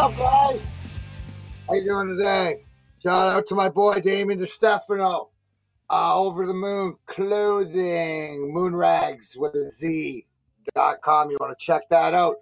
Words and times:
Up, 0.00 0.16
guys? 0.16 0.62
How 1.68 1.74
you 1.74 1.84
doing 1.84 2.16
today? 2.16 2.64
Shout 3.02 3.36
out 3.36 3.46
to 3.48 3.54
my 3.54 3.68
boy 3.68 4.00
Damien 4.00 4.40
DeStefano. 4.40 5.28
Uh, 5.90 6.18
over 6.18 6.46
the 6.46 6.54
moon 6.54 6.96
clothing, 7.04 8.50
moonrags 8.50 9.36
with 9.36 9.54
a 9.54 9.70
Z 9.70 10.24
dot 10.74 11.02
com. 11.02 11.30
You 11.30 11.36
want 11.38 11.58
to 11.58 11.62
check 11.62 11.82
that 11.90 12.14
out. 12.14 12.36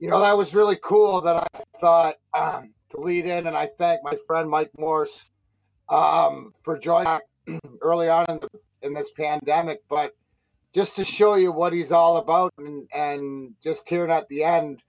You 0.00 0.08
know, 0.10 0.18
that 0.22 0.36
was 0.36 0.56
really 0.56 0.76
cool 0.82 1.20
that 1.20 1.36
I 1.36 1.46
thought 1.78 2.16
um, 2.36 2.74
to 2.90 2.98
lead 2.98 3.26
in, 3.26 3.46
and 3.46 3.56
I 3.56 3.68
thank 3.78 4.02
my 4.02 4.16
friend 4.26 4.50
Mike 4.50 4.72
Morse 4.76 5.24
um, 5.90 6.52
for 6.64 6.76
joining 6.76 7.20
early 7.80 8.08
on 8.08 8.24
in, 8.28 8.40
the, 8.40 8.48
in 8.82 8.92
this 8.92 9.12
pandemic. 9.12 9.84
But 9.88 10.16
just 10.74 10.96
to 10.96 11.04
show 11.04 11.36
you 11.36 11.52
what 11.52 11.72
he's 11.72 11.92
all 11.92 12.16
about, 12.16 12.52
and, 12.58 12.88
and 12.92 13.54
just 13.62 13.88
hearing 13.88 14.10
at 14.10 14.28
the 14.28 14.42
end, 14.42 14.80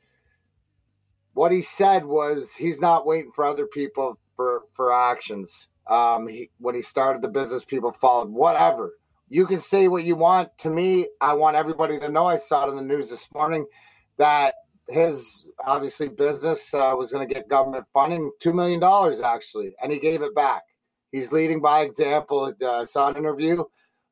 what 1.36 1.52
he 1.52 1.62
said 1.62 2.04
was 2.06 2.56
he's 2.56 2.82
not 2.82 3.06
waiting 3.06 3.32
for 3.36 3.46
other 3.46 3.68
people 3.68 4.18
for 4.36 4.64
for 4.74 4.92
actions. 4.92 5.68
Um, 5.88 6.28
he, 6.28 6.50
when 6.58 6.74
he 6.74 6.82
started 6.82 7.22
the 7.22 7.28
business, 7.28 7.64
people 7.64 7.92
followed. 7.92 8.30
Whatever 8.32 8.94
you 9.30 9.48
can 9.48 9.60
say 9.60 9.88
what 9.88 10.04
you 10.04 10.16
want 10.16 10.50
to 10.60 10.70
me. 10.70 11.08
I 11.22 11.34
want 11.34 11.56
everybody 11.56 12.00
to 12.00 12.10
know. 12.10 12.28
I 12.28 12.38
saw 12.38 12.66
it 12.66 12.70
in 12.70 12.76
the 12.76 12.82
news 12.82 13.10
this 13.10 13.28
morning 13.34 13.66
that 14.18 14.56
his 14.88 15.48
obviously 15.66 16.10
business 16.10 16.74
uh, 16.74 16.94
was 16.96 17.12
going 17.12 17.28
to 17.28 17.34
get 17.34 17.50
government 17.50 17.86
funding, 17.92 18.32
two 18.40 18.54
million 18.54 18.80
dollars 18.80 19.20
actually, 19.20 19.76
and 19.82 19.92
he 19.92 20.00
gave 20.00 20.22
it 20.22 20.36
back. 20.36 20.64
He's 21.12 21.32
leading 21.32 21.62
by 21.62 21.82
example. 21.82 22.54
Uh, 22.62 22.82
I 22.82 22.86
saw 22.86 23.10
an 23.10 23.18
interview. 23.18 23.64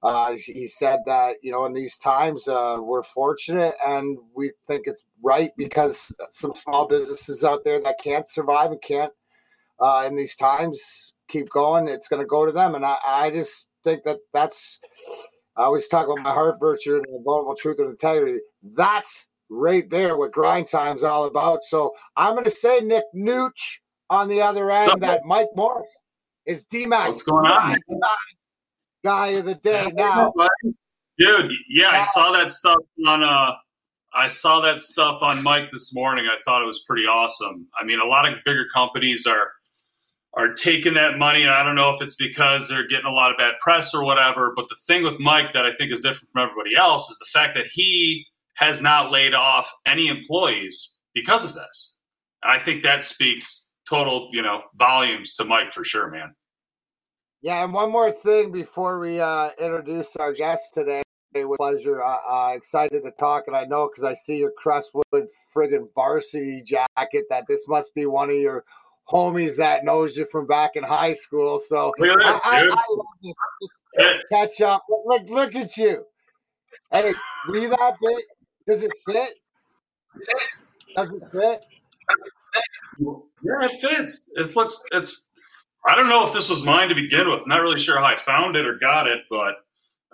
Uh, 0.03 0.35
he 0.45 0.67
said 0.67 0.99
that 1.05 1.37
you 1.41 1.51
know 1.51 1.65
in 1.65 1.71
these 1.71 1.97
times 1.97 2.45
uh, 2.49 2.77
we're 2.79 3.03
fortunate 3.03 3.73
and 3.87 4.17
we 4.35 4.51
think 4.67 4.83
it's 4.85 5.05
right 5.23 5.51
because 5.55 6.11
some 6.31 6.53
small 6.53 6.85
businesses 6.85 7.45
out 7.45 7.63
there 7.63 7.79
that 7.79 7.95
can't 8.03 8.27
survive 8.27 8.71
and 8.71 8.81
can't 8.81 9.13
uh, 9.79 10.03
in 10.05 10.15
these 10.15 10.35
times 10.35 11.13
keep 11.27 11.49
going. 11.49 11.87
It's 11.87 12.07
going 12.07 12.21
to 12.21 12.27
go 12.27 12.45
to 12.45 12.51
them, 12.51 12.75
and 12.75 12.85
I, 12.85 12.97
I 13.05 13.29
just 13.29 13.69
think 13.83 14.03
that 14.03 14.19
that's. 14.33 14.79
I 15.55 15.63
always 15.63 15.87
talk 15.87 16.07
about 16.07 16.23
my 16.23 16.31
heart 16.31 16.59
virtue 16.59 16.95
and 16.95 17.03
the 17.03 17.21
vulnerable 17.23 17.55
truth 17.55 17.77
and 17.79 17.91
integrity. 17.91 18.39
That's 18.75 19.27
right 19.49 19.87
there 19.89 20.17
what 20.17 20.31
grind 20.31 20.67
time's 20.67 21.03
all 21.03 21.25
about. 21.25 21.63
So 21.63 21.93
I'm 22.15 22.33
going 22.33 22.45
to 22.45 22.49
say 22.49 22.79
Nick 22.79 23.03
Nooch 23.15 23.77
on 24.09 24.27
the 24.27 24.41
other 24.41 24.71
end 24.71 25.01
that 25.01 25.25
Mike 25.25 25.49
Morse 25.55 25.87
is 26.47 26.65
DMAX. 26.65 27.07
What's 27.07 27.23
going 27.23 27.45
on? 27.45 27.77
Guy 29.03 29.27
of 29.29 29.45
the 29.45 29.55
day 29.55 29.91
now. 29.93 30.33
Dude, 31.17 31.51
yeah, 31.69 31.89
I 31.89 32.01
saw 32.01 32.31
that 32.31 32.51
stuff 32.51 32.79
on 33.05 33.23
uh 33.23 33.51
I 34.15 34.27
saw 34.27 34.61
that 34.61 34.79
stuff 34.79 35.23
on 35.23 35.41
Mike 35.41 35.71
this 35.71 35.93
morning. 35.93 36.27
I 36.27 36.37
thought 36.43 36.61
it 36.61 36.67
was 36.67 36.83
pretty 36.87 37.05
awesome. 37.05 37.67
I 37.79 37.83
mean, 37.83 37.99
a 37.99 38.05
lot 38.05 38.31
of 38.31 38.37
bigger 38.45 38.65
companies 38.73 39.25
are 39.25 39.51
are 40.35 40.53
taking 40.53 40.95
that 40.95 41.17
money. 41.17 41.47
I 41.47 41.63
don't 41.63 41.75
know 41.75 41.93
if 41.93 42.01
it's 42.01 42.15
because 42.15 42.67
they're 42.67 42.87
getting 42.87 43.05
a 43.05 43.11
lot 43.11 43.31
of 43.31 43.37
bad 43.37 43.55
press 43.59 43.93
or 43.93 44.03
whatever, 44.03 44.53
but 44.55 44.67
the 44.69 44.77
thing 44.87 45.03
with 45.03 45.19
Mike 45.19 45.53
that 45.53 45.65
I 45.65 45.73
think 45.75 45.91
is 45.91 46.01
different 46.01 46.31
from 46.31 46.43
everybody 46.43 46.75
else 46.75 47.09
is 47.09 47.19
the 47.19 47.25
fact 47.31 47.55
that 47.55 47.67
he 47.71 48.25
has 48.55 48.81
not 48.81 49.11
laid 49.11 49.35
off 49.35 49.71
any 49.85 50.07
employees 50.07 50.97
because 51.13 51.43
of 51.43 51.53
this. 51.53 51.97
And 52.41 52.51
I 52.51 52.59
think 52.59 52.83
that 52.83 53.03
speaks 53.03 53.69
total, 53.87 54.29
you 54.31 54.41
know, 54.41 54.61
volumes 54.75 55.35
to 55.35 55.45
Mike 55.45 55.71
for 55.71 55.83
sure, 55.83 56.09
man. 56.09 56.33
Yeah, 57.43 57.65
and 57.65 57.73
one 57.73 57.91
more 57.91 58.09
thing 58.09 58.53
before 58.53 58.99
we 58.99 59.19
uh, 59.19 59.49
introduce 59.59 60.15
our 60.15 60.31
guest 60.31 60.73
today. 60.73 61.03
With 61.35 61.57
pleasure, 61.57 62.01
uh, 62.01 62.17
uh, 62.29 62.51
excited 62.53 63.03
to 63.03 63.11
talk, 63.11 63.45
and 63.47 63.55
I 63.55 63.63
know 63.63 63.89
because 63.89 64.03
I 64.03 64.13
see 64.13 64.37
your 64.37 64.51
Crestwood 64.55 65.03
friggin' 65.53 65.87
varsity 65.95 66.61
jacket 66.61 67.25
that 67.31 67.45
this 67.47 67.67
must 67.67 67.95
be 67.95 68.05
one 68.05 68.29
of 68.29 68.35
your 68.35 68.63
homies 69.09 69.57
that 69.57 69.83
knows 69.83 70.15
you 70.15 70.27
from 70.31 70.45
back 70.45 70.75
in 70.75 70.83
high 70.83 71.15
school. 71.15 71.59
So 71.67 71.91
I, 71.99 72.39
I. 72.45 72.61
I 72.61 72.65
love 72.67 73.05
this. 73.23 73.33
Just 73.99 74.23
catch 74.31 74.61
up. 74.61 74.85
Look, 75.05 75.23
look 75.27 75.55
at 75.55 75.75
you. 75.75 76.05
Hey, 76.91 77.13
were 77.49 77.57
you 77.57 77.69
that 77.69 77.95
big? 77.99 78.23
Does 78.67 78.83
it 78.83 78.91
fit? 79.05 79.33
Does 80.95 81.11
it 81.11 81.23
fit? 81.31 81.65
Yeah, 82.99 83.65
it 83.65 83.71
fits. 83.81 84.29
It 84.35 84.55
looks. 84.55 84.83
It's. 84.91 85.23
I 85.85 85.95
don't 85.95 86.07
know 86.07 86.25
if 86.25 86.33
this 86.33 86.49
was 86.49 86.63
mine 86.65 86.89
to 86.89 86.95
begin 86.95 87.27
with. 87.27 87.45
not 87.47 87.61
really 87.61 87.79
sure 87.79 87.97
how 87.97 88.05
I 88.05 88.15
found 88.15 88.55
it 88.55 88.65
or 88.65 88.75
got 88.75 89.07
it, 89.07 89.23
but 89.29 89.55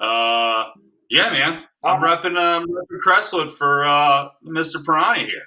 uh, 0.03 0.65
yeah, 1.09 1.29
man, 1.29 1.63
I'm 1.83 2.03
Uh-huh. 2.03 2.17
repping 2.17 2.37
um, 2.39 2.67
repping 2.67 2.99
Crestwood 3.01 3.51
for 3.53 3.85
uh, 3.85 4.29
Mr. 4.45 4.77
Pirani 4.83 5.25
here. 5.25 5.43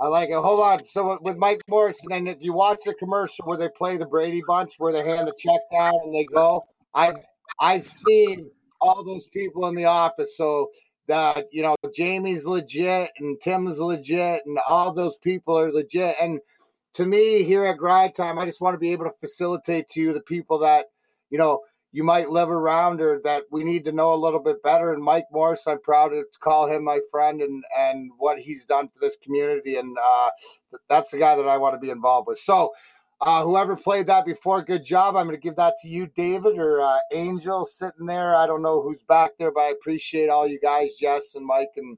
I 0.00 0.08
like 0.08 0.30
it. 0.30 0.34
Hold 0.34 0.60
on. 0.60 0.86
So 0.86 1.18
with 1.22 1.36
Mike 1.36 1.62
Morrison, 1.68 2.12
and 2.12 2.28
if 2.28 2.38
you 2.40 2.52
watch 2.52 2.80
the 2.84 2.94
commercial 2.94 3.46
where 3.46 3.56
they 3.56 3.68
play 3.68 3.96
the 3.96 4.06
Brady 4.06 4.42
Bunch, 4.46 4.74
where 4.78 4.92
they 4.92 5.06
hand 5.08 5.28
the 5.28 5.34
check 5.38 5.60
down 5.70 5.94
and 6.04 6.14
they 6.14 6.24
go, 6.24 6.64
I've 6.94 7.16
I've 7.60 7.84
seen 7.84 8.50
all 8.80 9.04
those 9.04 9.26
people 9.26 9.68
in 9.68 9.74
the 9.76 9.84
office. 9.84 10.36
So 10.36 10.70
that 11.06 11.46
you 11.52 11.62
know, 11.62 11.76
Jamie's 11.94 12.44
legit 12.44 13.10
and 13.18 13.40
Tim's 13.40 13.78
legit, 13.78 14.42
and 14.44 14.58
all 14.68 14.92
those 14.92 15.16
people 15.18 15.56
are 15.58 15.70
legit. 15.72 16.16
And 16.20 16.40
to 16.94 17.06
me, 17.06 17.44
here 17.44 17.64
at 17.64 17.78
Grind 17.78 18.14
Time, 18.14 18.38
I 18.38 18.44
just 18.44 18.60
want 18.60 18.74
to 18.74 18.78
be 18.78 18.92
able 18.92 19.04
to 19.04 19.16
facilitate 19.20 19.88
to 19.90 20.00
you 20.00 20.12
the 20.12 20.20
people 20.20 20.58
that 20.58 20.86
you 21.30 21.38
know 21.38 21.60
you 21.92 22.04
might 22.04 22.30
live 22.30 22.50
around 22.50 23.00
or 23.00 23.20
that 23.24 23.44
we 23.50 23.64
need 23.64 23.84
to 23.84 23.92
know 23.92 24.14
a 24.14 24.16
little 24.16 24.40
bit 24.40 24.62
better. 24.62 24.92
And 24.92 25.02
Mike 25.02 25.26
Morse, 25.30 25.66
I'm 25.66 25.80
proud 25.80 26.08
to 26.08 26.24
call 26.40 26.66
him 26.66 26.84
my 26.84 27.00
friend 27.10 27.40
and 27.40 27.64
and 27.76 28.10
what 28.18 28.38
he's 28.38 28.66
done 28.66 28.88
for 28.88 28.98
this 29.00 29.16
community. 29.22 29.76
And 29.76 29.96
uh, 30.02 30.30
that's 30.88 31.10
the 31.10 31.18
guy 31.18 31.36
that 31.36 31.48
I 31.48 31.58
want 31.58 31.74
to 31.74 31.80
be 31.80 31.90
involved 31.90 32.28
with. 32.28 32.38
So. 32.38 32.72
Uh, 33.24 33.44
whoever 33.44 33.76
played 33.76 34.08
that 34.08 34.24
before, 34.24 34.60
good 34.62 34.84
job. 34.84 35.14
I'm 35.14 35.26
going 35.26 35.36
to 35.36 35.40
give 35.40 35.54
that 35.54 35.74
to 35.80 35.88
you, 35.88 36.08
David, 36.08 36.58
or 36.58 36.80
uh, 36.80 36.96
Angel 37.12 37.64
sitting 37.64 38.04
there. 38.04 38.34
I 38.34 38.48
don't 38.48 38.62
know 38.62 38.82
who's 38.82 39.00
back 39.08 39.30
there, 39.38 39.52
but 39.52 39.60
I 39.60 39.68
appreciate 39.68 40.28
all 40.28 40.44
you 40.44 40.58
guys, 40.58 40.96
Jess 40.96 41.36
and 41.36 41.46
Mike 41.46 41.70
and 41.76 41.96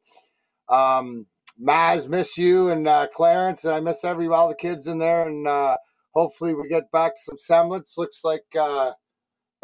um, 0.68 1.26
Maz. 1.62 2.08
Miss 2.08 2.36
you 2.36 2.70
and 2.70 2.86
uh, 2.88 3.06
Clarence, 3.14 3.64
and 3.64 3.74
I 3.74 3.80
miss 3.80 4.04
every 4.04 4.28
all 4.28 4.48
the 4.48 4.54
kids 4.54 4.86
in 4.86 4.98
there. 4.98 5.28
And 5.28 5.46
uh, 5.46 5.76
hopefully, 6.12 6.54
we 6.54 6.68
get 6.68 6.90
back 6.90 7.12
some 7.16 7.38
semblance. 7.38 7.94
Looks 7.96 8.24
like 8.24 8.44
uh, 8.58 8.92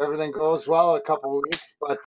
everything 0.01 0.31
goes 0.31 0.67
well 0.67 0.95
a 0.95 1.01
couple 1.01 1.41
weeks. 1.41 1.75
But 1.79 1.99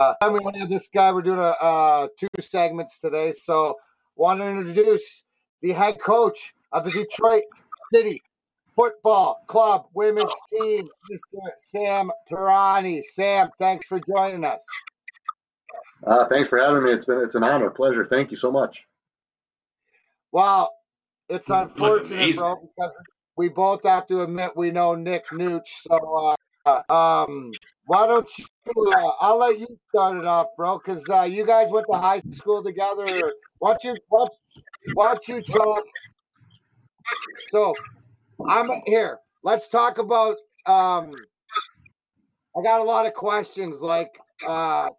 uh, 0.00 0.14
we 0.32 0.38
want 0.40 0.54
to 0.54 0.60
have 0.60 0.70
this 0.70 0.88
guy. 0.88 1.12
We're 1.12 1.22
doing 1.22 1.38
a, 1.38 1.50
uh, 1.50 2.08
two 2.18 2.28
segments 2.40 3.00
today, 3.00 3.32
so 3.32 3.76
want 4.16 4.40
to 4.40 4.46
introduce 4.46 5.22
the 5.62 5.72
head 5.72 6.00
coach 6.00 6.54
of 6.72 6.84
the 6.84 6.90
Detroit 6.90 7.44
City 7.92 8.22
Football 8.76 9.42
Club 9.46 9.86
women's 9.94 10.32
team, 10.50 10.88
Mr. 11.10 11.40
Sam 11.58 12.10
Pirani. 12.30 13.02
Sam, 13.02 13.50
thanks 13.58 13.86
for 13.86 14.00
joining 14.00 14.44
us. 14.44 14.64
Uh, 16.06 16.26
thanks 16.28 16.48
for 16.48 16.58
having 16.58 16.84
me. 16.84 16.92
It's 16.92 17.04
been 17.04 17.18
it's 17.18 17.34
an 17.34 17.42
honor, 17.42 17.70
pleasure. 17.70 18.06
Thank 18.06 18.30
you 18.30 18.36
so 18.36 18.52
much. 18.52 18.78
Well, 20.32 20.74
it's 21.28 21.48
unfortunate, 21.50 22.36
bro, 22.36 22.56
because 22.56 22.92
we 23.36 23.48
both 23.48 23.82
have 23.84 24.06
to 24.08 24.22
admit 24.22 24.56
we 24.56 24.70
know 24.70 24.94
Nick 24.94 25.24
Nooch. 25.32 25.68
So, 25.88 26.34
uh, 26.66 26.92
um, 26.92 27.52
why 27.86 28.06
don't 28.06 28.28
you? 28.38 28.44
Uh, 28.92 29.12
I'll 29.20 29.38
let 29.38 29.58
you 29.58 29.66
start 29.88 30.18
it 30.18 30.26
off, 30.26 30.48
bro, 30.56 30.78
because 30.78 31.08
uh, 31.08 31.22
you 31.22 31.46
guys 31.46 31.70
went 31.70 31.86
to 31.90 31.98
high 31.98 32.20
school 32.30 32.62
together. 32.62 33.32
Why 33.58 33.70
don't 33.72 33.84
you? 33.84 33.96
Why, 34.08 34.26
why 34.94 35.14
don't 35.14 35.28
you 35.28 35.42
talk? 35.42 35.84
So, 37.50 37.74
I'm 38.46 38.70
here. 38.86 39.18
Let's 39.42 39.68
talk 39.68 39.98
about. 39.98 40.36
Um, 40.66 41.14
I 42.56 42.62
got 42.62 42.80
a 42.80 42.84
lot 42.84 43.06
of 43.06 43.14
questions. 43.14 43.80
Like, 43.80 44.18
uh, 44.46 44.90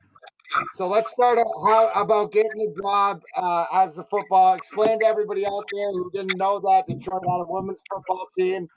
so 0.75 0.87
let's 0.87 1.11
start 1.11 1.39
out 1.39 1.45
how 1.63 1.91
about 1.95 2.31
getting 2.31 2.57
the 2.57 2.73
job 2.81 3.21
uh, 3.35 3.65
as 3.73 3.95
the 3.95 4.03
football. 4.05 4.53
Explain 4.55 4.99
to 4.99 5.05
everybody 5.05 5.45
out 5.45 5.63
there 5.71 5.91
who 5.91 6.09
didn't 6.11 6.37
know 6.37 6.59
that 6.59 6.85
Detroit 6.87 7.23
had 7.27 7.41
a 7.41 7.45
women's 7.47 7.81
football 7.91 8.27
team. 8.37 8.67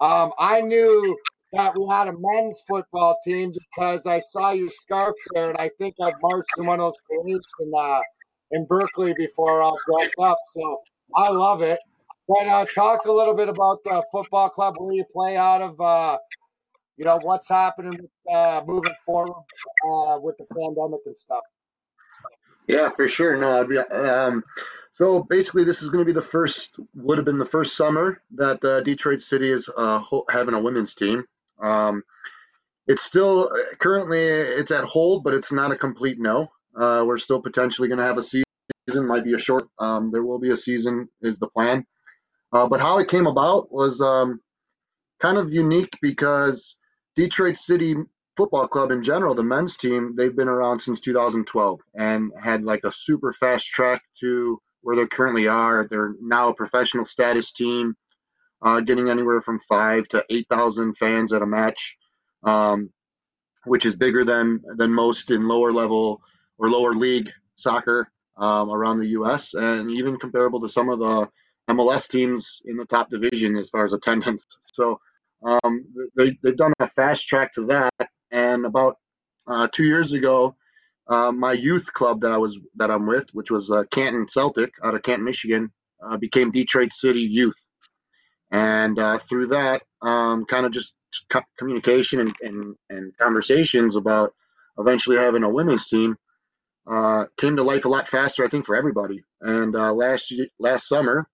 Um, 0.00 0.32
I 0.38 0.60
knew 0.60 1.16
that 1.52 1.76
we 1.76 1.86
had 1.88 2.08
a 2.08 2.14
men's 2.18 2.62
football 2.66 3.18
team 3.24 3.52
because 3.52 4.06
I 4.06 4.20
saw 4.20 4.50
your 4.50 4.68
scarf 4.68 5.14
there, 5.34 5.50
and 5.50 5.58
I 5.58 5.70
think 5.78 5.94
I've 6.02 6.14
marched 6.22 6.48
in 6.58 6.66
one 6.66 6.80
of 6.80 6.92
those 6.92 7.00
parades 7.08 7.46
in 7.60 7.72
uh, 7.76 8.00
in 8.52 8.66
Berkeley 8.66 9.14
before, 9.16 9.62
all 9.62 9.78
dressed 9.86 10.14
up. 10.18 10.38
So 10.54 10.80
I 11.16 11.30
love 11.30 11.62
it. 11.62 11.78
But 12.28 12.46
uh, 12.46 12.66
talk 12.74 13.06
a 13.06 13.12
little 13.12 13.34
bit 13.34 13.48
about 13.48 13.82
the 13.84 14.02
football 14.12 14.48
club, 14.48 14.74
where 14.78 14.94
you 14.94 15.04
play 15.12 15.36
out 15.36 15.62
of. 15.62 16.18
Uh, 16.92 16.98
you 16.98 17.04
know 17.04 17.18
what's 17.22 17.48
happening 17.48 17.98
with, 18.00 18.34
uh, 18.34 18.62
moving 18.66 18.94
forward 19.04 19.44
uh, 19.88 20.18
with 20.20 20.36
the 20.38 20.44
pandemic 20.54 21.00
and 21.06 21.16
stuff. 21.16 21.42
Yeah, 22.68 22.90
for 22.90 23.08
sure. 23.08 23.36
No, 23.36 23.64
be, 23.66 23.78
um, 23.78 24.44
so 24.92 25.22
basically, 25.22 25.64
this 25.64 25.82
is 25.82 25.90
going 25.90 26.04
to 26.04 26.12
be 26.12 26.18
the 26.18 26.26
first, 26.26 26.76
would 26.94 27.18
have 27.18 27.24
been 27.24 27.38
the 27.38 27.46
first 27.46 27.76
summer 27.76 28.22
that 28.36 28.64
uh, 28.64 28.80
Detroit 28.82 29.22
City 29.22 29.50
is 29.50 29.68
uh, 29.76 29.98
ho- 29.98 30.24
having 30.30 30.54
a 30.54 30.60
women's 30.60 30.94
team. 30.94 31.24
Um, 31.60 32.02
it's 32.86 33.04
still 33.04 33.50
currently 33.78 34.20
it's 34.20 34.70
at 34.70 34.84
hold, 34.84 35.24
but 35.24 35.34
it's 35.34 35.52
not 35.52 35.70
a 35.70 35.76
complete 35.76 36.20
no. 36.20 36.48
Uh, 36.76 37.04
we're 37.06 37.18
still 37.18 37.40
potentially 37.40 37.88
going 37.88 37.98
to 37.98 38.04
have 38.04 38.18
a 38.18 38.22
season. 38.22 38.44
Might 38.94 39.24
be 39.24 39.34
a 39.34 39.38
short. 39.38 39.68
Um, 39.78 40.10
there 40.10 40.24
will 40.24 40.40
be 40.40 40.50
a 40.50 40.56
season 40.56 41.08
is 41.20 41.38
the 41.38 41.48
plan. 41.48 41.86
Uh, 42.52 42.66
but 42.66 42.80
how 42.80 42.98
it 42.98 43.08
came 43.08 43.26
about 43.26 43.72
was 43.72 44.00
um, 44.00 44.40
kind 45.20 45.38
of 45.38 45.52
unique 45.52 45.92
because 46.02 46.76
Detroit 47.16 47.58
City 47.58 47.94
Football 48.36 48.68
Club 48.68 48.90
in 48.90 49.02
general, 49.02 49.34
the 49.34 49.42
men's 49.42 49.76
team, 49.76 50.14
they've 50.16 50.34
been 50.34 50.48
around 50.48 50.80
since 50.80 51.00
2012 51.00 51.80
and 51.94 52.32
had 52.42 52.64
like 52.64 52.80
a 52.84 52.92
super 52.92 53.34
fast 53.34 53.66
track 53.66 54.02
to 54.20 54.60
where 54.80 54.96
they 54.96 55.06
currently 55.06 55.46
are. 55.46 55.86
They're 55.88 56.14
now 56.20 56.48
a 56.48 56.54
professional 56.54 57.04
status 57.04 57.52
team, 57.52 57.94
uh, 58.62 58.80
getting 58.80 59.10
anywhere 59.10 59.42
from 59.42 59.60
five 59.68 60.08
to 60.08 60.24
8,000 60.30 60.96
fans 60.96 61.32
at 61.32 61.42
a 61.42 61.46
match, 61.46 61.96
um, 62.42 62.90
which 63.64 63.84
is 63.84 63.94
bigger 63.94 64.24
than 64.24 64.62
than 64.76 64.90
most 64.92 65.30
in 65.30 65.46
lower 65.46 65.72
level 65.72 66.22
or 66.58 66.70
lower 66.70 66.94
league 66.94 67.30
soccer 67.56 68.10
um, 68.38 68.70
around 68.70 68.98
the 68.98 69.08
U.S. 69.08 69.52
and 69.54 69.90
even 69.90 70.18
comparable 70.18 70.60
to 70.60 70.68
some 70.68 70.88
of 70.88 70.98
the 70.98 71.28
MLS 71.70 72.08
teams 72.08 72.60
in 72.64 72.76
the 72.76 72.86
top 72.86 73.10
division 73.10 73.56
as 73.56 73.68
far 73.70 73.84
as 73.84 73.92
attendance. 73.92 74.46
So 74.60 74.98
um, 75.44 75.84
they, 76.16 76.36
they've 76.42 76.56
done 76.56 76.72
a 76.78 76.88
fast 76.90 77.26
track 77.26 77.52
to 77.54 77.66
that. 77.66 78.10
And 78.30 78.64
about 78.64 78.96
uh, 79.46 79.68
two 79.72 79.84
years 79.84 80.12
ago, 80.12 80.56
uh, 81.08 81.32
my 81.32 81.52
youth 81.52 81.92
club 81.92 82.20
that 82.20 82.32
I 82.32 82.38
was 82.38 82.58
that 82.76 82.90
I'm 82.90 83.06
with, 83.06 83.28
which 83.32 83.50
was 83.50 83.70
uh, 83.70 83.84
Canton 83.90 84.28
Celtic 84.28 84.72
out 84.84 84.94
of 84.94 85.02
Canton, 85.02 85.24
Michigan, 85.24 85.72
uh, 86.04 86.16
became 86.16 86.50
Detroit 86.50 86.92
City 86.92 87.20
Youth. 87.20 87.60
And 88.50 88.98
uh, 88.98 89.18
through 89.18 89.48
that, 89.48 89.82
um, 90.02 90.44
kind 90.44 90.66
of 90.66 90.72
just 90.72 90.94
communication 91.58 92.20
and, 92.20 92.34
and, 92.42 92.76
and 92.90 93.16
conversations 93.16 93.96
about 93.96 94.34
eventually 94.78 95.16
having 95.16 95.42
a 95.42 95.48
women's 95.48 95.86
team 95.86 96.16
uh, 96.90 97.26
came 97.38 97.56
to 97.56 97.62
life 97.62 97.84
a 97.84 97.88
lot 97.88 98.08
faster, 98.08 98.44
I 98.44 98.48
think, 98.48 98.66
for 98.66 98.76
everybody. 98.76 99.22
And 99.40 99.72
last 99.72 100.32
last 100.58 100.88
summer, 100.88 101.26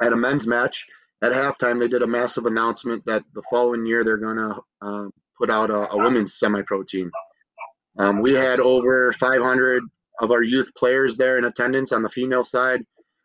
at 0.00 0.12
a 0.12 0.16
men's 0.16 0.46
match 0.46 0.84
at 1.22 1.32
halftime, 1.32 1.78
they 1.78 1.88
did 1.88 2.02
a 2.02 2.06
massive 2.06 2.46
announcement 2.46 3.04
that 3.06 3.22
the 3.34 3.42
following 3.48 3.86
year 3.86 4.02
they're 4.02 4.16
going 4.16 4.36
to 4.36 4.60
uh, 4.82 5.08
put 5.38 5.50
out 5.50 5.70
a, 5.70 5.90
a 5.92 5.96
women's 5.96 6.34
semi-pro 6.34 6.82
team. 6.82 7.12
Um, 7.98 8.20
we 8.20 8.34
had 8.34 8.58
over 8.58 9.12
500 9.12 9.84
of 10.20 10.30
our 10.32 10.42
youth 10.42 10.70
players 10.76 11.16
there 11.16 11.38
in 11.38 11.44
attendance 11.44 11.92
on 11.92 12.02
the 12.02 12.10
female 12.10 12.44
side. 12.44 12.80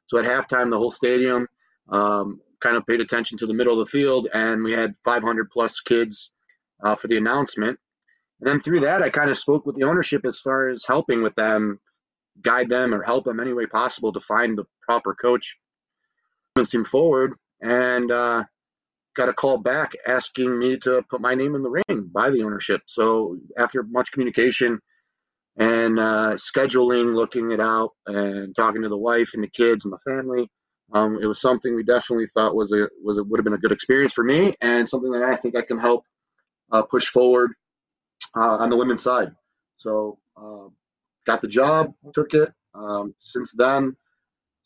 So 0.05 0.19
at 0.19 0.25
halftime, 0.25 0.69
the 0.69 0.77
whole 0.77 0.91
stadium 0.91 1.47
um, 1.89 2.39
kind 2.61 2.77
of 2.77 2.85
paid 2.85 3.01
attention 3.01 3.37
to 3.39 3.47
the 3.47 3.53
middle 3.53 3.79
of 3.79 3.87
the 3.87 3.91
field, 3.91 4.27
and 4.33 4.63
we 4.63 4.73
had 4.73 4.93
500 5.03 5.49
plus 5.49 5.79
kids 5.81 6.29
uh, 6.83 6.95
for 6.95 7.07
the 7.07 7.17
announcement. 7.17 7.79
And 8.39 8.47
then 8.47 8.59
through 8.59 8.81
that, 8.81 9.01
I 9.01 9.09
kind 9.09 9.31
of 9.31 9.39
spoke 9.39 9.65
with 9.65 9.75
the 9.75 9.85
ownership 9.85 10.23
as 10.23 10.39
far 10.39 10.69
as 10.69 10.85
helping 10.85 11.23
with 11.23 11.33
them, 11.33 11.79
guide 12.41 12.69
them, 12.69 12.93
or 12.93 13.01
help 13.01 13.25
them 13.25 13.39
any 13.39 13.53
way 13.53 13.65
possible 13.65 14.13
to 14.13 14.19
find 14.19 14.55
the 14.55 14.65
proper 14.83 15.15
coach 15.15 15.57
team 16.69 16.85
forward 16.85 17.33
and 17.61 18.11
uh, 18.11 18.43
got 19.15 19.29
a 19.29 19.33
call 19.33 19.57
back 19.57 19.91
asking 20.07 20.57
me 20.57 20.77
to 20.79 21.03
put 21.09 21.21
my 21.21 21.35
name 21.35 21.55
in 21.55 21.63
the 21.63 21.69
ring 21.69 22.09
by 22.13 22.29
the 22.29 22.43
ownership. 22.43 22.81
So 22.85 23.37
after 23.57 23.83
much 23.83 24.11
communication 24.11 24.79
and 25.57 25.99
uh, 25.99 26.37
scheduling, 26.37 27.15
looking 27.15 27.51
it 27.51 27.59
out, 27.59 27.91
and 28.05 28.55
talking 28.55 28.83
to 28.83 28.89
the 28.89 28.97
wife 28.97 29.31
and 29.33 29.43
the 29.43 29.49
kids 29.49 29.85
and 29.85 29.93
the 29.93 29.99
family, 29.99 30.49
um, 30.93 31.19
it 31.21 31.25
was 31.25 31.41
something 31.41 31.75
we 31.75 31.83
definitely 31.83 32.27
thought 32.33 32.55
was 32.55 32.71
a 32.71 32.87
was 33.03 33.17
a, 33.17 33.23
would 33.23 33.39
have 33.39 33.43
been 33.43 33.53
a 33.53 33.57
good 33.57 33.71
experience 33.71 34.13
for 34.13 34.23
me 34.23 34.55
and 34.61 34.87
something 34.87 35.11
that 35.11 35.23
I 35.23 35.35
think 35.35 35.55
I 35.55 35.63
can 35.63 35.79
help 35.79 36.03
uh, 36.71 36.83
push 36.83 37.07
forward 37.07 37.51
uh, 38.35 38.57
on 38.57 38.69
the 38.69 38.77
women's 38.77 39.03
side. 39.03 39.31
So 39.77 40.19
uh, 40.37 40.69
got 41.25 41.41
the 41.41 41.47
job, 41.47 41.93
took 42.13 42.33
it. 42.33 42.53
Um, 42.73 43.15
since 43.19 43.51
then, 43.51 43.95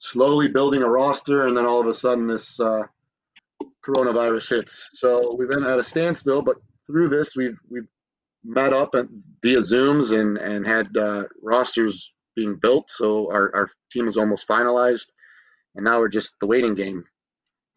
slowly 0.01 0.47
building 0.47 0.81
a 0.81 0.89
roster, 0.89 1.47
and 1.47 1.55
then 1.55 1.65
all 1.65 1.79
of 1.79 1.87
a 1.87 1.93
sudden 1.93 2.27
this 2.27 2.59
uh, 2.59 2.83
coronavirus 3.85 4.49
hits. 4.49 4.89
So 4.93 5.35
we've 5.37 5.47
been 5.47 5.63
at 5.63 5.79
a 5.79 5.83
standstill, 5.83 6.41
but 6.41 6.57
through 6.87 7.09
this 7.09 7.35
we've 7.35 7.57
we've 7.69 7.87
met 8.43 8.73
up 8.73 8.93
via 9.43 9.59
Zooms 9.59 10.19
and 10.19 10.37
and 10.37 10.65
had 10.65 10.95
uh, 10.97 11.23
rosters 11.41 12.11
being 12.35 12.55
built. 12.55 12.89
So 12.89 13.31
our 13.31 13.55
our 13.55 13.69
team 13.91 14.07
is 14.07 14.17
almost 14.17 14.47
finalized, 14.47 15.05
and 15.75 15.85
now 15.85 15.99
we're 15.99 16.09
just 16.09 16.33
the 16.41 16.47
waiting 16.47 16.73
game 16.73 17.03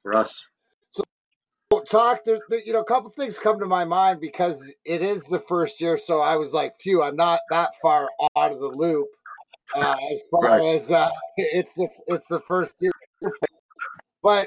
for 0.02 0.14
us. 0.14 0.42
So 0.94 1.04
talk 1.90 2.24
there, 2.24 2.40
you 2.64 2.72
know 2.72 2.80
a 2.80 2.84
couple 2.84 3.10
things 3.10 3.38
come 3.38 3.58
to 3.60 3.66
my 3.66 3.84
mind 3.84 4.20
because 4.20 4.66
it 4.86 5.02
is 5.02 5.22
the 5.24 5.40
first 5.40 5.80
year 5.80 5.98
so 5.98 6.20
i 6.20 6.36
was 6.36 6.52
like 6.52 6.72
phew 6.80 7.02
i'm 7.02 7.16
not 7.16 7.40
that 7.50 7.70
far 7.82 8.08
out 8.36 8.52
of 8.52 8.60
the 8.60 8.68
loop 8.68 9.08
uh, 9.74 9.96
as 10.12 10.20
far 10.30 10.58
right. 10.58 10.76
as 10.76 10.90
uh, 10.90 11.10
it's 11.36 11.74
the 11.74 11.88
it's 12.06 12.26
the 12.28 12.40
first 12.40 12.72
year. 12.80 12.92
But 14.22 14.46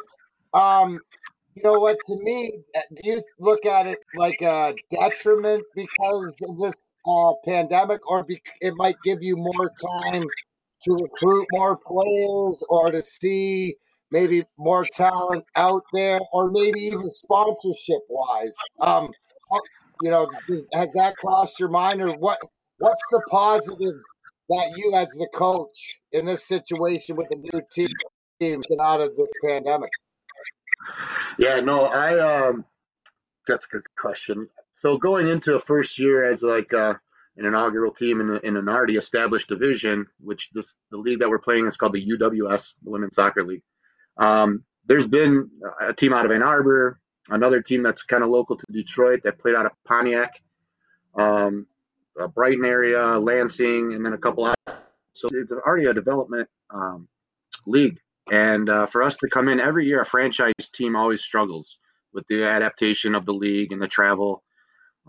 um, 0.53 0.99
you 1.55 1.63
know 1.63 1.79
what? 1.79 1.97
To 2.05 2.17
me, 2.17 2.59
uh, 2.75 2.79
do 2.95 3.09
you 3.09 3.23
look 3.39 3.65
at 3.65 3.87
it 3.87 3.99
like 4.15 4.41
a 4.41 4.75
detriment 4.91 5.63
because 5.75 6.35
of 6.47 6.57
this 6.57 6.93
uh, 7.07 7.33
pandemic, 7.45 8.09
or 8.09 8.23
be- 8.23 8.41
it 8.61 8.73
might 8.77 8.95
give 9.03 9.21
you 9.21 9.35
more 9.35 9.71
time 9.81 10.25
to 10.83 10.93
recruit 10.93 11.47
more 11.51 11.77
players, 11.77 12.63
or 12.69 12.91
to 12.91 13.01
see 13.01 13.75
maybe 14.11 14.43
more 14.57 14.85
talent 14.93 15.43
out 15.55 15.83
there, 15.93 16.19
or 16.31 16.51
maybe 16.51 16.79
even 16.79 17.09
sponsorship 17.09 17.99
wise? 18.09 18.55
Um, 18.79 19.11
you 20.01 20.11
know, 20.11 20.29
has 20.73 20.91
that 20.93 21.15
crossed 21.17 21.59
your 21.59 21.69
mind, 21.69 22.01
or 22.01 22.15
what? 22.17 22.39
What's 22.79 23.01
the 23.09 23.21
positive 23.31 23.95
that 24.49 24.73
you 24.75 24.93
as 24.95 25.07
the 25.09 25.27
coach 25.33 25.99
in 26.11 26.25
this 26.25 26.45
situation 26.47 27.15
with 27.15 27.29
the 27.29 27.35
new 27.35 27.61
team 27.71 27.89
get 28.39 28.79
out 28.79 29.01
of 29.01 29.15
this 29.15 29.31
pandemic? 29.43 29.89
Yeah, 31.37 31.59
no, 31.59 31.85
I 31.85 32.47
um 32.47 32.65
that's 33.47 33.65
a 33.65 33.69
good 33.69 33.83
question. 33.97 34.47
So 34.73 34.97
going 34.97 35.27
into 35.27 35.55
a 35.55 35.59
first 35.59 35.97
year 35.97 36.25
as 36.25 36.43
like 36.43 36.73
uh, 36.73 36.93
an 37.37 37.45
inaugural 37.45 37.93
team 37.93 38.21
in, 38.21 38.39
in 38.43 38.57
an 38.57 38.69
already 38.69 38.95
established 38.95 39.49
division, 39.49 40.05
which 40.19 40.49
this 40.53 40.75
the 40.91 40.97
league 40.97 41.19
that 41.19 41.29
we're 41.29 41.39
playing 41.39 41.67
is 41.67 41.77
called 41.77 41.93
the 41.93 42.07
UWS, 42.07 42.73
the 42.83 42.91
Women's 42.91 43.15
Soccer 43.15 43.43
League. 43.43 43.63
Um, 44.17 44.63
there's 44.85 45.07
been 45.07 45.49
a 45.81 45.93
team 45.93 46.13
out 46.13 46.25
of 46.25 46.31
Ann 46.31 46.43
Arbor, 46.43 46.99
another 47.29 47.61
team 47.61 47.83
that's 47.83 48.03
kind 48.03 48.23
of 48.23 48.29
local 48.29 48.57
to 48.57 48.65
Detroit 48.71 49.21
that 49.23 49.39
played 49.39 49.55
out 49.55 49.65
of 49.65 49.71
Pontiac. 49.85 50.41
Um, 51.15 51.67
uh, 52.19 52.27
Brighton 52.27 52.65
area, 52.65 53.17
Lansing, 53.17 53.93
and 53.93 54.05
then 54.05 54.13
a 54.13 54.17
couple. 54.17 54.53
So 55.13 55.27
it's 55.31 55.51
already 55.51 55.85
a 55.85 55.93
development 55.93 56.47
um, 56.69 57.07
league, 57.65 57.99
and 58.31 58.69
uh, 58.69 58.87
for 58.87 59.01
us 59.01 59.17
to 59.17 59.29
come 59.29 59.47
in 59.47 59.59
every 59.59 59.85
year, 59.85 60.01
a 60.01 60.05
franchise 60.05 60.53
team 60.73 60.95
always 60.95 61.21
struggles 61.21 61.77
with 62.13 62.25
the 62.29 62.43
adaptation 62.43 63.15
of 63.15 63.25
the 63.25 63.33
league 63.33 63.71
and 63.71 63.81
the 63.81 63.87
travel. 63.87 64.43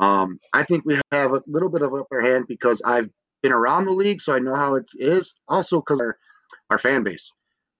Um, 0.00 0.38
I 0.52 0.62
think 0.62 0.84
we 0.84 1.00
have 1.12 1.32
a 1.32 1.42
little 1.46 1.68
bit 1.68 1.82
of 1.82 1.92
upper 1.94 2.20
hand 2.20 2.46
because 2.48 2.80
I've 2.84 3.10
been 3.42 3.52
around 3.52 3.86
the 3.86 3.92
league, 3.92 4.20
so 4.20 4.32
I 4.32 4.38
know 4.38 4.54
how 4.54 4.74
it 4.74 4.86
is. 4.94 5.34
Also, 5.48 5.80
because 5.80 6.00
our 6.00 6.16
our 6.70 6.78
fan 6.78 7.02
base. 7.02 7.30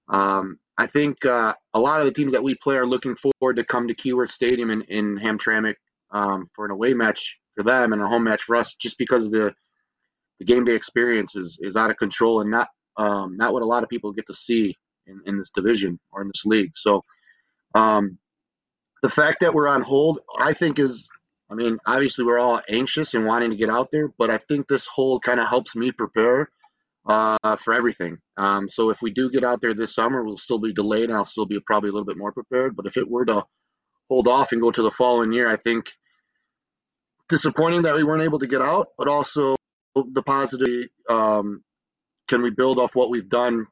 Um, 0.09 0.59
I 0.79 0.87
think 0.87 1.25
uh, 1.25 1.55
a 1.75 1.81
lot 1.81 2.01
of 2.01 2.07
the 2.07 2.13
teams 2.13 2.33
that 2.33 2.43
we 2.43 2.55
play 2.55 2.77
are 2.77 2.87
looking 2.87 3.17
forward 3.17 3.57
to 3.57 3.65
come 3.65 3.89
to 3.89 3.95
Keyworth 3.95 4.31
Stadium 4.31 4.71
in, 4.71 4.83
in 4.83 5.19
Hamtramck 5.19 5.75
um, 6.11 6.49
for 6.55 6.65
an 6.65 6.71
away 6.71 6.95
match 6.95 7.37
for 7.59 7.65
them 7.65 7.93
and 7.93 8.01
a 8.01 8.07
home 8.07 8.23
match 8.23 8.43
for 8.43 8.55
us, 8.55 8.75
just 8.81 8.97
because 8.99 9.29
the 9.31 9.53
the 10.39 10.45
game 10.45 10.65
day 10.65 10.77
experience 10.77 11.35
is, 11.35 11.59
is 11.61 11.75
out 11.75 11.91
of 11.91 11.97
control 11.97 12.41
and 12.41 12.51
not 12.51 12.69
um, 12.97 13.37
not 13.37 13.53
what 13.53 13.63
a 13.63 13.67
lot 13.67 13.83
of 13.83 13.89
people 13.89 14.13
get 14.13 14.29
to 14.29 14.35
see 14.35 14.77
in, 15.09 15.21
in 15.27 15.39
this 15.39 15.51
division 15.51 15.99
or 16.13 16.23
in 16.23 16.29
this 16.29 16.45
league. 16.45 16.71
So 16.77 17.03
um, 17.75 18.19
the 19.03 19.09
fact 19.09 19.41
that 19.41 19.53
we're 19.53 19.67
on 19.67 19.83
hold, 19.83 20.21
I 20.39 20.53
think 20.53 20.79
is, 20.79 21.09
I 21.51 21.55
mean, 21.55 21.79
obviously 21.87 22.25
we're 22.25 22.39
all 22.39 22.61
anxious 22.69 23.15
and 23.15 23.27
wanting 23.27 23.51
to 23.51 23.57
get 23.57 23.71
out 23.71 23.89
there, 23.91 24.09
but 24.19 24.31
I 24.31 24.39
think 24.39 24.69
this 24.69 24.87
hold 24.87 25.25
kind 25.25 25.41
of 25.41 25.49
helps 25.49 25.75
me 25.75 25.91
prepare 25.91 26.51
uh, 27.09 27.57
for 27.57 27.75
everything. 27.75 28.19
Um, 28.37 28.69
so 28.69 28.91
if 28.91 29.03
we 29.03 29.11
do 29.13 29.31
get 29.31 29.45
out 29.45 29.61
there 29.61 29.75
this 29.75 29.95
summer, 29.95 30.23
we'll 30.23 30.39
still 30.39 30.61
be 30.61 30.73
delayed 30.73 31.09
and 31.11 31.17
I'll 31.17 31.27
still 31.27 31.47
be 31.47 31.59
probably 31.67 31.91
a 31.91 31.93
little 31.93 32.07
bit 32.07 32.19
more 32.19 32.33
prepared. 32.33 32.77
But 32.77 32.87
if 32.87 32.97
it 32.97 33.09
were 33.09 33.25
to 33.27 33.45
hold 34.09 34.29
off 34.29 34.53
and 34.53 34.63
go 34.63 34.71
to 34.71 34.83
the 34.83 34.93
following 34.93 35.33
year, 35.33 35.51
I 35.51 35.57
think– 35.57 35.87
disappointing 37.29 37.83
that 37.83 37.95
we 37.95 38.05
weren't 38.05 38.23
able 38.23 38.39
to 38.39 38.47
get 38.47 38.63
out, 38.63 38.89
but 38.97 39.09
also 39.09 39.57
the 39.95 40.23
positive. 40.23 40.89
Um, 41.09 41.63
can 42.29 42.43
we 42.43 42.51
build 42.51 42.79
off 42.79 42.95
what 42.95 43.11
we've 43.11 43.29
done 43.29 43.67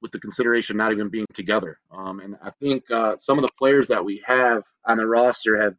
with 0.00 0.12
the 0.12 0.20
consideration 0.20 0.76
not 0.76 0.92
even 0.92 1.08
being 1.08 1.26
together? 1.34 1.78
Um, 1.90 2.20
and 2.20 2.36
I 2.42 2.50
think 2.60 2.84
uh, 2.90 3.16
some 3.18 3.38
of 3.38 3.42
the 3.42 3.50
players 3.58 3.88
that 3.88 4.04
we 4.04 4.22
have 4.26 4.62
on 4.86 4.98
the 4.98 5.06
roster 5.06 5.60
have 5.60 5.74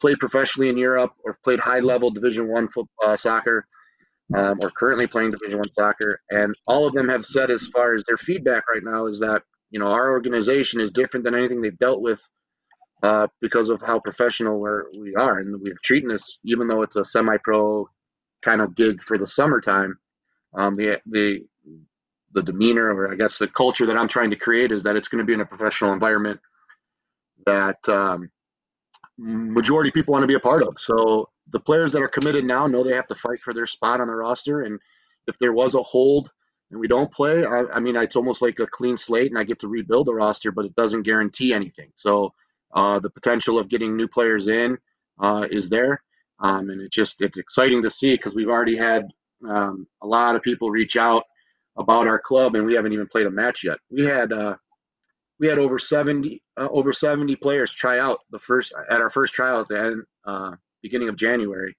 played 0.00 0.18
professionally 0.18 0.70
in 0.70 0.78
Europe 0.78 1.12
or 1.24 1.38
played 1.44 1.60
high 1.60 1.80
level 1.80 2.10
Division 2.10 2.48
One 2.48 2.68
uh, 3.04 3.16
soccer. 3.16 3.66
Um, 4.34 4.58
or 4.62 4.70
currently 4.70 5.06
playing 5.06 5.32
Division 5.32 5.58
One 5.58 5.70
soccer, 5.78 6.18
and 6.30 6.54
all 6.66 6.86
of 6.86 6.94
them 6.94 7.10
have 7.10 7.26
said, 7.26 7.50
as 7.50 7.68
far 7.68 7.94
as 7.94 8.04
their 8.04 8.16
feedback 8.16 8.64
right 8.72 8.82
now, 8.82 9.04
is 9.04 9.20
that 9.20 9.42
you 9.70 9.78
know 9.78 9.88
our 9.88 10.12
organization 10.12 10.80
is 10.80 10.90
different 10.90 11.24
than 11.24 11.34
anything 11.34 11.60
they've 11.60 11.78
dealt 11.78 12.00
with 12.00 12.22
uh, 13.04 13.26
because 13.42 13.68
of 13.68 13.82
how 13.82 14.00
professional 14.00 14.58
we're, 14.58 14.84
we 14.96 15.14
are. 15.14 15.40
And 15.40 15.60
we're 15.60 15.76
treating 15.82 16.08
this, 16.08 16.38
even 16.42 16.66
though 16.66 16.80
it's 16.80 16.96
a 16.96 17.04
semi 17.04 17.36
pro 17.44 17.86
kind 18.40 18.62
of 18.62 18.74
gig 18.74 19.02
for 19.02 19.18
the 19.18 19.26
summertime, 19.26 19.98
um, 20.54 20.74
the, 20.74 20.98
the, 21.04 21.44
the 22.32 22.42
demeanor, 22.42 22.94
or 22.94 23.12
I 23.12 23.14
guess 23.14 23.36
the 23.36 23.48
culture 23.48 23.84
that 23.84 23.98
I'm 23.98 24.08
trying 24.08 24.30
to 24.30 24.36
create 24.36 24.72
is 24.72 24.82
that 24.84 24.96
it's 24.96 25.08
going 25.08 25.18
to 25.18 25.26
be 25.26 25.34
in 25.34 25.42
a 25.42 25.44
professional 25.44 25.92
environment 25.92 26.40
that 27.44 27.76
um, 27.90 28.30
majority 29.18 29.90
people 29.90 30.12
want 30.12 30.22
to 30.22 30.28
be 30.28 30.36
a 30.36 30.40
part 30.40 30.62
of. 30.62 30.80
So 30.80 31.28
the 31.52 31.60
players 31.60 31.92
that 31.92 32.00
are 32.00 32.08
committed 32.08 32.46
now 32.46 32.66
know 32.66 32.82
they 32.82 32.94
have 32.94 33.08
to 33.08 33.14
fight 33.14 33.40
for 33.42 33.52
their 33.52 33.66
spot 33.66 34.00
on 34.00 34.06
the 34.06 34.14
roster, 34.14 34.62
and 34.62 34.80
if 35.26 35.38
there 35.40 35.52
was 35.52 35.74
a 35.74 35.82
hold 35.82 36.30
and 36.70 36.80
we 36.80 36.88
don't 36.88 37.12
play, 37.12 37.44
I, 37.44 37.64
I 37.74 37.80
mean, 37.80 37.96
it's 37.96 38.16
almost 38.16 38.40
like 38.40 38.60
a 38.60 38.66
clean 38.66 38.96
slate, 38.96 39.30
and 39.30 39.38
I 39.38 39.44
get 39.44 39.60
to 39.60 39.68
rebuild 39.68 40.06
the 40.06 40.14
roster, 40.14 40.50
but 40.50 40.64
it 40.64 40.74
doesn't 40.74 41.02
guarantee 41.02 41.52
anything. 41.52 41.90
So 41.96 42.32
uh, 42.74 42.98
the 42.98 43.10
potential 43.10 43.58
of 43.58 43.68
getting 43.68 43.96
new 43.96 44.08
players 44.08 44.48
in 44.48 44.76
uh, 45.20 45.46
is 45.50 45.68
there, 45.68 46.02
um, 46.40 46.70
and 46.70 46.80
it's 46.80 46.94
just 46.94 47.20
it's 47.20 47.38
exciting 47.38 47.82
to 47.82 47.90
see 47.90 48.14
because 48.14 48.34
we've 48.34 48.48
already 48.48 48.76
had 48.76 49.06
um, 49.48 49.86
a 50.02 50.06
lot 50.06 50.34
of 50.36 50.42
people 50.42 50.70
reach 50.70 50.96
out 50.96 51.24
about 51.78 52.06
our 52.06 52.18
club, 52.18 52.54
and 52.54 52.66
we 52.66 52.74
haven't 52.74 52.92
even 52.92 53.06
played 53.06 53.26
a 53.26 53.30
match 53.30 53.62
yet. 53.64 53.78
We 53.90 54.04
had 54.04 54.32
uh, 54.32 54.56
we 55.38 55.46
had 55.46 55.58
over 55.58 55.78
seventy 55.78 56.42
uh, 56.56 56.68
over 56.70 56.92
seventy 56.92 57.36
players 57.36 57.72
try 57.72 57.98
out 57.98 58.20
the 58.30 58.38
first 58.38 58.72
at 58.90 59.00
our 59.00 59.10
first 59.10 59.34
trial 59.34 59.60
at 59.60 59.68
the 59.68 59.80
end 59.80 60.02
uh, 60.24 60.52
beginning 60.82 61.08
of 61.08 61.16
January, 61.16 61.76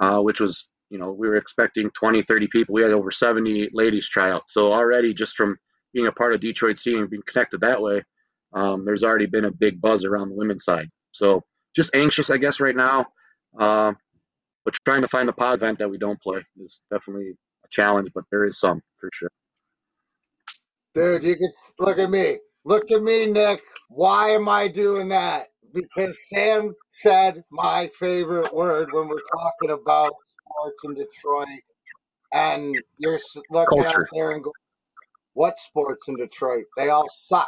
uh, 0.00 0.20
which 0.20 0.40
was 0.40 0.66
you 0.90 0.98
know 0.98 1.12
we 1.12 1.28
were 1.28 1.36
expecting 1.36 1.90
20 1.90 2.22
30 2.22 2.48
people. 2.48 2.74
We 2.74 2.82
had 2.82 2.90
over 2.92 3.12
70 3.12 3.70
ladies 3.72 4.08
try 4.08 4.32
out. 4.32 4.42
So 4.48 4.72
already 4.72 5.14
just 5.14 5.36
from 5.36 5.56
being 5.92 6.08
a 6.08 6.12
part 6.12 6.34
of 6.34 6.40
detroit 6.40 6.80
and 6.86 7.08
being 7.08 7.22
connected 7.26 7.60
that 7.60 7.80
way 7.80 8.02
um, 8.52 8.84
there's 8.84 9.02
already 9.02 9.26
been 9.26 9.44
a 9.44 9.50
big 9.50 9.80
buzz 9.80 10.04
around 10.04 10.28
the 10.28 10.34
women's 10.34 10.64
side 10.64 10.88
so 11.12 11.42
just 11.74 11.90
anxious 11.94 12.30
i 12.30 12.36
guess 12.36 12.60
right 12.60 12.76
now 12.76 13.06
uh, 13.58 13.92
but 14.64 14.74
trying 14.84 15.02
to 15.02 15.08
find 15.08 15.28
the 15.28 15.32
pod 15.32 15.54
event 15.54 15.78
that 15.78 15.88
we 15.88 15.98
don't 15.98 16.20
play 16.20 16.40
is 16.60 16.80
definitely 16.90 17.30
a 17.64 17.68
challenge 17.70 18.10
but 18.14 18.24
there 18.30 18.44
is 18.44 18.58
some 18.58 18.80
for 19.00 19.10
sure 19.12 19.30
dude 20.94 21.24
you 21.24 21.36
can 21.36 21.50
look 21.78 21.98
at 21.98 22.10
me 22.10 22.38
look 22.64 22.90
at 22.90 23.02
me 23.02 23.26
nick 23.26 23.60
why 23.88 24.28
am 24.30 24.48
i 24.48 24.68
doing 24.68 25.08
that 25.08 25.48
because 25.72 26.16
sam 26.28 26.74
said 26.92 27.42
my 27.50 27.88
favorite 27.98 28.52
word 28.54 28.88
when 28.92 29.08
we're 29.08 29.16
talking 29.34 29.70
about 29.70 30.12
sports 30.48 30.84
in 30.84 30.94
Detroit, 30.94 31.62
and 32.32 32.74
you're 32.98 33.18
looking 33.50 33.82
Culture. 33.82 34.02
out 34.02 34.06
there 34.12 34.32
and 34.32 34.42
go, 34.42 34.52
"What 35.34 35.58
sports 35.58 36.08
in 36.08 36.16
Detroit? 36.16 36.64
They 36.76 36.88
all 36.88 37.08
suck." 37.08 37.46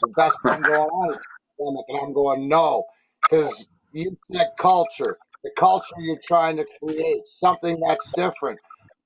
The 0.00 0.08
best 0.08 0.36
thing 0.42 0.62
going 0.62 0.90
on, 0.90 1.18
and 1.58 2.00
I'm 2.02 2.12
going, 2.12 2.48
"No," 2.48 2.84
because 3.22 3.68
you 3.92 4.16
said 4.32 4.50
culture, 4.58 5.18
the 5.42 5.50
culture 5.58 5.94
you're 5.98 6.20
trying 6.24 6.56
to 6.56 6.66
create, 6.82 7.26
something 7.26 7.80
that's 7.86 8.08
different. 8.12 8.58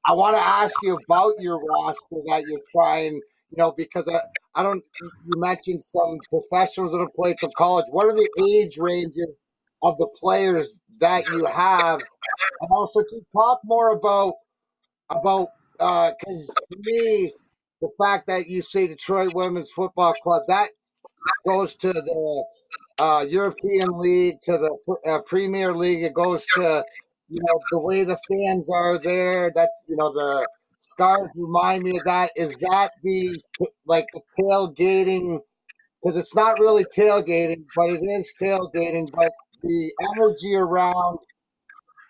I 0.07 0.13
want 0.13 0.37
to 0.37 0.43
ask 0.43 0.75
you 0.83 0.99
about 1.05 1.35
your 1.39 1.61
roster 1.65 2.17
that 2.27 2.45
you're 2.49 2.61
trying, 2.71 3.15
you 3.15 3.57
know, 3.57 3.73
because 3.77 4.09
I, 4.09 4.21
I 4.55 4.63
don't. 4.63 4.83
You 5.01 5.41
mentioned 5.41 5.85
some 5.85 6.19
professionals 6.29 6.93
that 6.93 6.99
have 6.99 7.15
played 7.15 7.39
some 7.39 7.51
college. 7.57 7.87
What 7.91 8.07
are 8.07 8.15
the 8.15 8.29
age 8.51 8.77
ranges 8.79 9.29
of 9.83 9.97
the 9.99 10.09
players 10.21 10.79
that 11.01 11.29
you 11.29 11.47
have, 11.47 12.01
and 12.61 12.71
also 12.71 13.01
to 13.01 13.21
talk 13.33 13.61
more 13.65 13.93
about 13.93 14.35
about 15.11 15.49
because 15.79 16.51
uh, 16.51 16.61
to 16.71 16.77
me, 16.81 17.33
the 17.81 17.89
fact 18.01 18.27
that 18.27 18.49
you 18.49 18.63
say 18.63 18.87
Detroit 18.87 19.35
Women's 19.35 19.71
Football 19.71 20.15
Club 20.23 20.43
that 20.49 20.71
goes 21.47 21.75
to 21.77 21.93
the 21.93 22.45
uh, 22.99 23.25
European 23.29 23.99
League, 23.99 24.41
to 24.43 24.53
the 24.59 25.11
uh, 25.11 25.21
Premier 25.23 25.75
League. 25.75 26.03
It 26.03 26.15
goes 26.15 26.45
to 26.55 26.85
you 27.29 27.41
know 27.41 27.61
the 27.71 27.79
way 27.79 28.05
the 28.05 28.19
fans 28.31 28.69
are 28.71 28.99
there. 28.99 29.51
That's 29.55 29.83
you 29.89 29.97
know 29.97 30.13
the 30.13 30.47
scars 30.81 31.31
remind 31.35 31.85
me 31.85 31.99
of 31.99 32.05
that. 32.05 32.31
Is 32.37 32.57
that 32.59 32.93
the 33.03 33.41
like 33.87 34.07
the 34.13 34.21
tailgating? 34.39 35.41
Because 36.03 36.17
it's 36.17 36.35
not 36.35 36.59
really 36.59 36.85
tailgating, 36.85 37.65
but 37.77 37.91
it 37.91 38.03
is 38.03 38.33
tailgating. 38.41 39.11
But 39.13 39.33
the 39.63 39.93
energy 40.15 40.55
around 40.55 41.19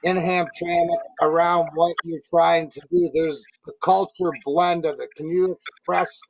in 0.03 0.17
Hamtramck 0.17 0.97
around 1.21 1.69
what 1.75 1.95
you're 2.05 2.21
trying 2.29 2.71
to 2.71 2.81
do. 2.91 3.11
There's 3.15 3.43
the 3.67 3.73
culture 3.83 4.33
blend 4.45 4.85
of 4.85 4.99
it. 5.01 5.11
Can 5.17 5.29
you 5.29 5.53
express 5.53 6.21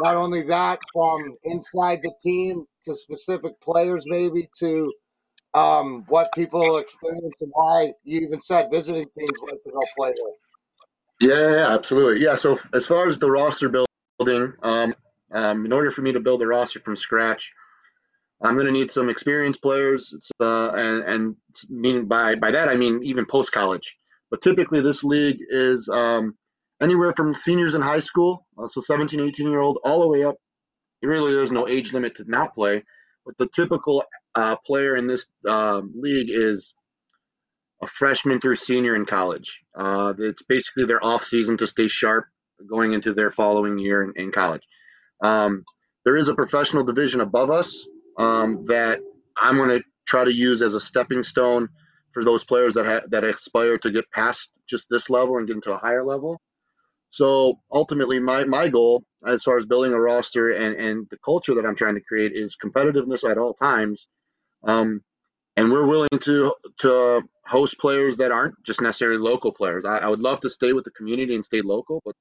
not 0.00 0.16
only 0.16 0.42
that 0.42 0.78
from 0.92 1.36
inside 1.44 2.00
the 2.02 2.12
team 2.22 2.66
to 2.84 2.94
specific 2.94 3.60
players, 3.60 4.04
maybe 4.06 4.48
to 4.58 4.92
um, 5.54 6.04
what 6.08 6.28
people 6.34 6.76
experience 6.78 7.40
and 7.40 7.50
why 7.54 7.92
you 8.04 8.20
even 8.20 8.40
said 8.40 8.68
visiting 8.70 9.06
teams 9.16 9.40
like 9.42 9.62
to 9.64 9.70
go 9.70 9.80
play 9.96 10.12
there? 10.12 10.34
Yeah, 11.20 11.74
absolutely. 11.74 12.22
Yeah. 12.22 12.36
So 12.36 12.58
as 12.74 12.86
far 12.86 13.08
as 13.08 13.18
the 13.18 13.30
roster 13.30 13.68
building, 14.18 14.52
um, 14.62 14.94
um, 15.32 15.64
in 15.64 15.72
order 15.72 15.90
for 15.90 16.02
me 16.02 16.12
to 16.12 16.20
build 16.20 16.42
a 16.42 16.46
roster 16.46 16.80
from 16.80 16.94
scratch, 16.94 17.50
I'm 18.42 18.54
going 18.54 18.66
to 18.66 18.72
need 18.72 18.90
some 18.90 19.08
experienced 19.08 19.62
players, 19.62 20.14
uh, 20.40 20.70
and, 20.72 21.02
and 21.04 21.36
meaning 21.70 22.06
by 22.06 22.34
by 22.34 22.50
that 22.50 22.68
I 22.68 22.76
mean 22.76 23.02
even 23.02 23.24
post 23.24 23.50
college. 23.50 23.96
But 24.30 24.42
typically, 24.42 24.82
this 24.82 25.02
league 25.02 25.38
is 25.48 25.88
um, 25.88 26.36
anywhere 26.80 27.12
from 27.14 27.34
seniors 27.34 27.74
in 27.74 27.82
high 27.82 28.00
school, 28.00 28.46
uh, 28.58 28.68
so 28.68 28.80
17, 28.80 29.20
18 29.20 29.50
year 29.50 29.60
old, 29.60 29.78
all 29.84 30.00
the 30.00 30.08
way 30.08 30.24
up. 30.24 30.36
Really, 31.02 31.34
there's 31.34 31.52
no 31.52 31.68
age 31.68 31.92
limit 31.92 32.16
to 32.16 32.24
not 32.26 32.54
play. 32.54 32.82
But 33.24 33.36
the 33.38 33.48
typical 33.54 34.04
uh, 34.34 34.56
player 34.64 34.96
in 34.96 35.06
this 35.06 35.26
um, 35.48 35.92
league 35.96 36.28
is 36.30 36.74
a 37.82 37.86
freshman 37.86 38.40
through 38.40 38.56
senior 38.56 38.96
in 38.96 39.04
college. 39.04 39.60
Uh, 39.76 40.14
it's 40.18 40.42
basically 40.42 40.86
their 40.86 41.04
off 41.04 41.24
season 41.24 41.56
to 41.58 41.66
stay 41.66 41.88
sharp 41.88 42.26
going 42.68 42.92
into 42.92 43.12
their 43.12 43.30
following 43.30 43.78
year 43.78 44.02
in, 44.02 44.12
in 44.16 44.32
college. 44.32 44.62
Um, 45.22 45.64
there 46.04 46.16
is 46.16 46.28
a 46.28 46.34
professional 46.34 46.84
division 46.84 47.20
above 47.20 47.50
us 47.50 47.84
um, 48.16 48.64
that 48.66 49.00
I'm 49.40 49.56
going 49.56 49.70
to 49.70 49.82
try 50.06 50.24
to 50.24 50.32
use 50.32 50.62
as 50.62 50.74
a 50.74 50.80
stepping 50.80 51.22
stone 51.22 51.68
for 52.12 52.24
those 52.24 52.44
players 52.44 52.74
that 52.74 52.86
ha- 52.86 53.06
that 53.10 53.24
aspire 53.24 53.76
to 53.78 53.90
get 53.90 54.10
past 54.10 54.50
just 54.68 54.86
this 54.88 55.10
level 55.10 55.36
and 55.36 55.46
get 55.46 55.56
into 55.56 55.72
a 55.72 55.78
higher 55.78 56.04
level. 56.04 56.40
So 57.10 57.60
ultimately, 57.72 58.18
my 58.18 58.44
my 58.44 58.68
goal 58.68 59.04
as 59.26 59.42
far 59.42 59.58
as 59.58 59.66
building 59.66 59.92
a 59.92 60.00
roster 60.00 60.50
and 60.50 60.76
and 60.76 61.06
the 61.10 61.18
culture 61.24 61.54
that 61.54 61.64
I'm 61.66 61.76
trying 61.76 61.94
to 61.94 62.00
create 62.00 62.32
is 62.34 62.56
competitiveness 62.62 63.28
at 63.28 63.38
all 63.38 63.54
times. 63.54 64.08
Um, 64.64 65.02
and 65.56 65.70
we're 65.70 65.86
willing 65.86 66.18
to 66.22 66.54
to 66.80 67.22
host 67.46 67.78
players 67.78 68.16
that 68.18 68.32
aren't 68.32 68.54
just 68.64 68.80
necessarily 68.80 69.18
local 69.18 69.52
players. 69.52 69.84
I, 69.84 69.98
I 69.98 70.08
would 70.08 70.20
love 70.20 70.40
to 70.40 70.50
stay 70.50 70.72
with 70.72 70.84
the 70.84 70.90
community 70.90 71.34
and 71.34 71.44
stay 71.44 71.62
local, 71.62 72.02
but 72.04 72.14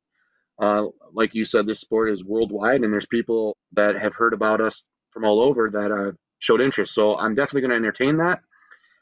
uh, 0.60 0.86
like 1.14 1.36
you 1.36 1.44
said, 1.44 1.68
this 1.68 1.82
sport 1.82 2.10
is 2.10 2.24
worldwide, 2.24 2.82
and 2.82 2.94
there's 2.94 3.08
people 3.08 3.58
that 3.74 3.98
have 3.98 4.14
heard 4.14 4.34
about 4.34 4.62
us 4.62 4.86
from 5.12 5.26
all 5.26 5.42
over 5.42 5.70
that 5.70 5.92
uh, 5.92 6.12
showed 6.40 6.62
interest. 6.62 6.94
So 6.94 7.18
I'm 7.18 7.36
definitely 7.36 7.62
going 7.62 7.72
to 7.72 7.78
entertain 7.78 8.18
that. 8.18 8.40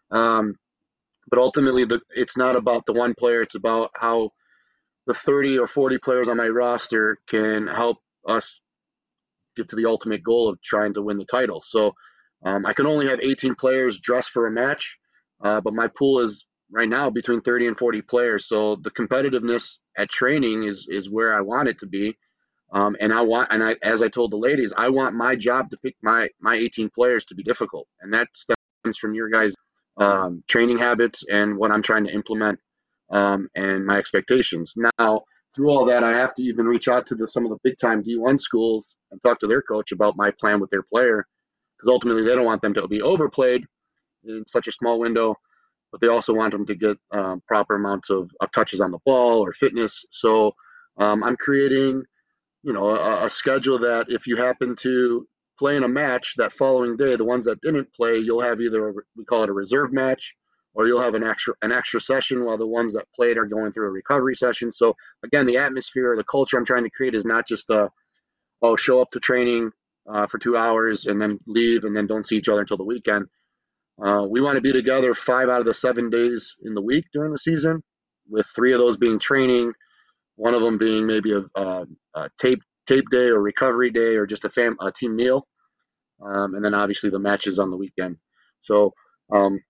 Um, 0.10 0.56
but 1.30 1.40
ultimately, 1.40 1.86
the, 1.86 2.02
it's 2.16 2.38
not 2.38 2.56
about 2.56 2.86
the 2.86 2.94
one 2.94 3.14
player. 3.14 3.42
It's 3.42 3.56
about 3.56 3.92
how 3.96 4.32
the 5.08 5.14
30 5.14 5.60
or 5.60 5.68
40 5.68 5.98
players 6.00 6.28
on 6.28 6.38
my 6.38 6.48
roster 6.48 7.18
can 7.28 7.68
help 7.68 7.98
us 8.28 8.60
get 9.56 9.70
to 9.70 9.76
the 9.76 9.86
ultimate 9.86 10.24
goal 10.24 10.50
of 10.50 10.62
trying 10.62 10.94
to 10.94 11.02
win 11.02 11.18
the 11.18 11.26
title. 11.26 11.62
So 11.62 11.94
um, 12.44 12.66
I 12.66 12.74
can 12.74 12.86
only 12.86 13.08
have 13.08 13.20
18 13.22 13.56
players 13.56 14.00
dressed 14.00 14.32
for 14.32 14.48
a 14.48 14.52
match, 14.52 14.98
uh, 15.44 15.62
but 15.62 15.74
my 15.74 15.88
pool 15.88 16.20
is 16.20 16.46
right 16.72 16.90
now 16.90 17.10
between 17.10 17.42
30 17.42 17.68
and 17.68 17.78
40 17.78 18.02
players. 18.02 18.48
So 18.48 18.76
the 18.78 18.92
competitiveness 18.92 19.78
at 19.98 20.10
training 20.10 20.64
is 20.64 20.88
is 20.90 21.10
where 21.10 21.36
I 21.36 21.42
want 21.42 21.70
it 21.70 21.80
to 21.80 21.86
be. 21.86 22.18
Um, 22.74 22.98
and 23.00 23.14
I 23.14 23.22
want, 23.22 23.52
and 23.52 23.64
I, 23.64 23.76
as 23.84 24.02
I 24.02 24.08
told 24.08 24.32
the 24.32 24.38
ladies, 24.38 24.74
I 24.76 24.90
want 24.90 25.16
my 25.16 25.36
job 25.36 25.70
to 25.70 25.78
pick 25.78 25.96
my 26.02 26.28
my 26.42 26.56
18 26.56 26.90
players 26.90 27.24
to 27.26 27.36
be 27.36 27.44
difficult, 27.44 27.88
and 28.02 28.12
that 28.14 28.28
stems 28.34 28.98
from 28.98 29.14
your 29.14 29.30
guys' 29.30 29.54
um, 29.98 30.44
training 30.48 30.80
habits 30.80 31.24
and 31.32 31.56
what 31.56 31.72
I'm 31.72 31.84
trying 31.84 32.06
to 32.06 32.14
implement, 32.14 32.60
um, 33.14 33.48
and 33.56 33.86
my 33.86 33.98
expectations. 33.98 34.74
Now, 35.00 35.22
through 35.56 35.70
all 35.70 35.86
that, 35.86 36.04
I 36.04 36.12
have 36.12 36.34
to 36.36 36.44
even 36.44 36.66
reach 36.66 36.88
out 36.88 37.06
to 37.08 37.16
the, 37.16 37.28
some 37.28 37.46
of 37.46 37.52
the 37.52 37.60
big 37.64 37.78
time 37.80 38.04
D1 38.04 38.40
schools 38.40 38.98
and 39.12 39.22
talk 39.24 39.40
to 39.40 39.48
their 39.48 39.62
coach 39.62 39.92
about 39.92 40.18
my 40.18 40.32
plan 40.32 40.60
with 40.60 40.70
their 40.72 40.84
player, 40.84 41.26
because 41.78 41.90
ultimately 41.90 42.24
they 42.24 42.36
don't 42.36 42.46
want 42.46 42.62
them 42.62 42.74
to 42.74 42.88
be 42.88 43.02
overplayed 43.02 43.64
in 44.26 44.44
such 44.48 44.68
a 44.68 44.72
small 44.72 45.00
window, 45.00 45.36
but 45.92 46.02
they 46.02 46.08
also 46.08 46.34
want 46.34 46.52
them 46.52 46.66
to 46.66 46.76
get 46.76 46.98
um, 47.12 47.42
proper 47.48 47.76
amounts 47.76 48.10
of, 48.10 48.30
of 48.42 48.52
touches 48.52 48.82
on 48.82 48.92
the 48.92 49.00
ball 49.06 49.40
or 49.40 49.54
fitness. 49.54 50.04
So 50.10 50.54
um, 50.98 51.24
I'm 51.24 51.38
creating 51.38 52.04
you 52.64 52.72
know, 52.72 52.90
a, 52.90 53.26
a, 53.26 53.30
schedule 53.30 53.78
that 53.80 54.06
if 54.08 54.26
you 54.26 54.38
happen 54.38 54.76
to 54.78 55.28
play 55.60 55.76
in 55.76 55.84
a 55.84 55.88
match 55.88 56.34
that 56.38 56.54
following 56.54 56.96
day, 56.96 57.16
the 57.16 57.26
ones 57.26 57.46
that 57.46 57.62
didn't 57.62 57.94
play, 57.94 58.18
you'll 58.18 58.42
have 58.42 58.62
either 58.62 58.90
a, 58.90 58.94
we 59.18 59.26
call 59.26 59.44
it 59.44 59.50
a 59.50 59.54
reserve 59.54 59.92
match, 59.92 60.34
or 60.76 60.88
you'll 60.88 61.02
have 61.02 61.16
an 61.16 61.24
extra 61.24 61.56
an 61.64 61.72
extra 61.72 62.02
session 62.02 62.46
while 62.46 62.58
the 62.58 62.68
ones 62.68 62.94
that 62.94 63.08
played 63.16 63.38
are 63.38 63.46
going 63.46 63.72
through 63.74 63.88
a 63.88 63.92
recovery 63.92 64.36
session. 64.36 64.74
So 64.74 64.96
again, 65.24 65.46
the 65.46 65.58
atmosphere, 65.58 66.16
the 66.18 66.24
culture 66.26 66.58
I'm 66.58 66.66
trying 66.66 66.84
to 66.86 66.92
create 66.92 67.16
is 67.16 67.26
not 67.26 67.48
just 67.48 67.70
a 67.72 67.90
oh 68.62 68.76
show 68.78 69.02
up 69.02 69.12
to 69.12 69.20
training 69.22 69.72
uh, 70.12 70.28
for 70.28 70.40
two 70.40 70.58
hours 70.58 71.08
and 71.08 71.22
then 71.22 71.40
leave 71.48 71.86
and 71.86 71.96
then 71.96 72.08
don't 72.08 72.28
see 72.28 72.38
each 72.38 72.50
other 72.50 72.62
until 72.62 72.78
the 72.78 72.84
weekend. 72.84 73.28
Uh, 74.04 74.26
we 74.30 74.42
want 74.42 74.56
to 74.56 74.62
be 74.62 74.74
together 74.74 75.14
five 75.16 75.50
out 75.50 75.62
of 75.62 75.68
the 75.68 75.74
seven 75.74 76.10
days 76.10 76.56
in 76.64 76.74
the 76.76 76.82
week 76.82 77.06
during 77.14 77.32
the 77.32 77.40
season, 77.40 77.84
with 78.30 78.48
three 78.56 78.74
of 78.74 78.80
those 78.80 78.98
being 78.98 79.20
training 79.20 79.72
One 80.38 80.56
of 80.56 80.64
them 80.64 80.80
being 80.80 81.08
maybe 81.08 81.34
a, 81.34 81.44
a, 81.56 81.88
a 82.16 82.30
tape 82.40 82.62
tape 82.88 83.10
day 83.12 83.28
or 83.30 83.42
recovery 83.42 83.92
day 83.92 84.16
or 84.18 84.28
just 84.28 84.46
a, 84.46 84.50
fam, 84.50 84.78
a 84.82 84.92
team 84.92 85.16
meal, 85.16 85.48
um, 86.26 86.56
and 86.56 86.66
then 86.66 86.74
obviously 86.74 87.10
the 87.12 87.20
matches 87.20 87.60
on 87.60 87.72
the 87.72 87.78
weekend. 87.78 88.18
So 88.62 88.94
um, 89.34 89.62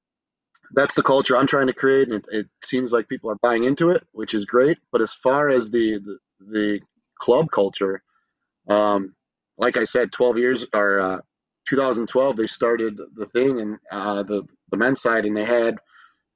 that's 0.73 0.95
the 0.95 1.03
culture 1.03 1.37
I'm 1.37 1.47
trying 1.47 1.67
to 1.67 1.73
create, 1.73 2.09
and 2.09 2.23
it, 2.23 2.25
it, 2.31 2.47
seems 2.63 2.91
like 2.91 3.07
people 3.07 3.29
are 3.29 3.37
buying 3.41 3.63
into 3.63 3.89
it, 3.89 4.05
which 4.11 4.33
is 4.33 4.45
great. 4.45 4.77
But 4.91 5.01
as 5.01 5.13
far 5.13 5.49
as 5.49 5.69
the 5.69 5.99
the, 5.99 6.17
the 6.51 6.79
club 7.19 7.51
culture, 7.51 8.01
um, 8.67 9.15
like 9.57 9.77
I 9.77 9.85
said, 9.85 10.11
12 10.11 10.37
years 10.37 10.65
or 10.73 10.99
uh, 10.99 11.19
2012 11.69 12.35
they 12.35 12.47
started 12.47 12.99
the 13.15 13.27
thing 13.27 13.61
and 13.61 13.77
uh, 13.91 14.23
the 14.23 14.43
the 14.71 14.77
men's 14.77 15.01
side, 15.01 15.25
and 15.25 15.37
they 15.37 15.45
had 15.45 15.75
a 15.75 15.79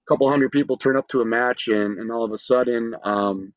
couple 0.08 0.29
hundred 0.29 0.51
people 0.51 0.77
turn 0.77 0.98
up 0.98 1.08
to 1.10 1.22
a 1.22 1.25
match, 1.25 1.67
and 1.67 1.98
and 1.98 2.12
all 2.12 2.24
of 2.24 2.32
a 2.32 2.38
sudden. 2.38 2.96
Um, 3.03 3.53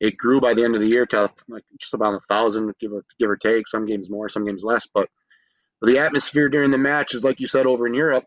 it 0.00 0.16
grew 0.16 0.40
by 0.40 0.54
the 0.54 0.64
end 0.64 0.74
of 0.74 0.80
the 0.80 0.86
year 0.86 1.04
to 1.06 1.30
like 1.48 1.64
just 1.78 1.92
about 1.92 2.14
a 2.14 2.20
thousand, 2.20 2.72
give 2.80 2.92
or 2.92 3.04
give 3.18 3.28
or 3.28 3.36
take. 3.36 3.68
Some 3.68 3.84
games 3.84 4.08
more, 4.08 4.30
some 4.30 4.46
games 4.46 4.62
less. 4.62 4.86
But 4.92 5.10
the 5.82 5.98
atmosphere 5.98 6.48
during 6.48 6.70
the 6.70 6.78
match 6.78 7.14
is 7.14 7.22
like 7.22 7.38
you 7.38 7.46
said 7.46 7.66
over 7.66 7.86
in 7.86 7.92
Europe, 7.92 8.24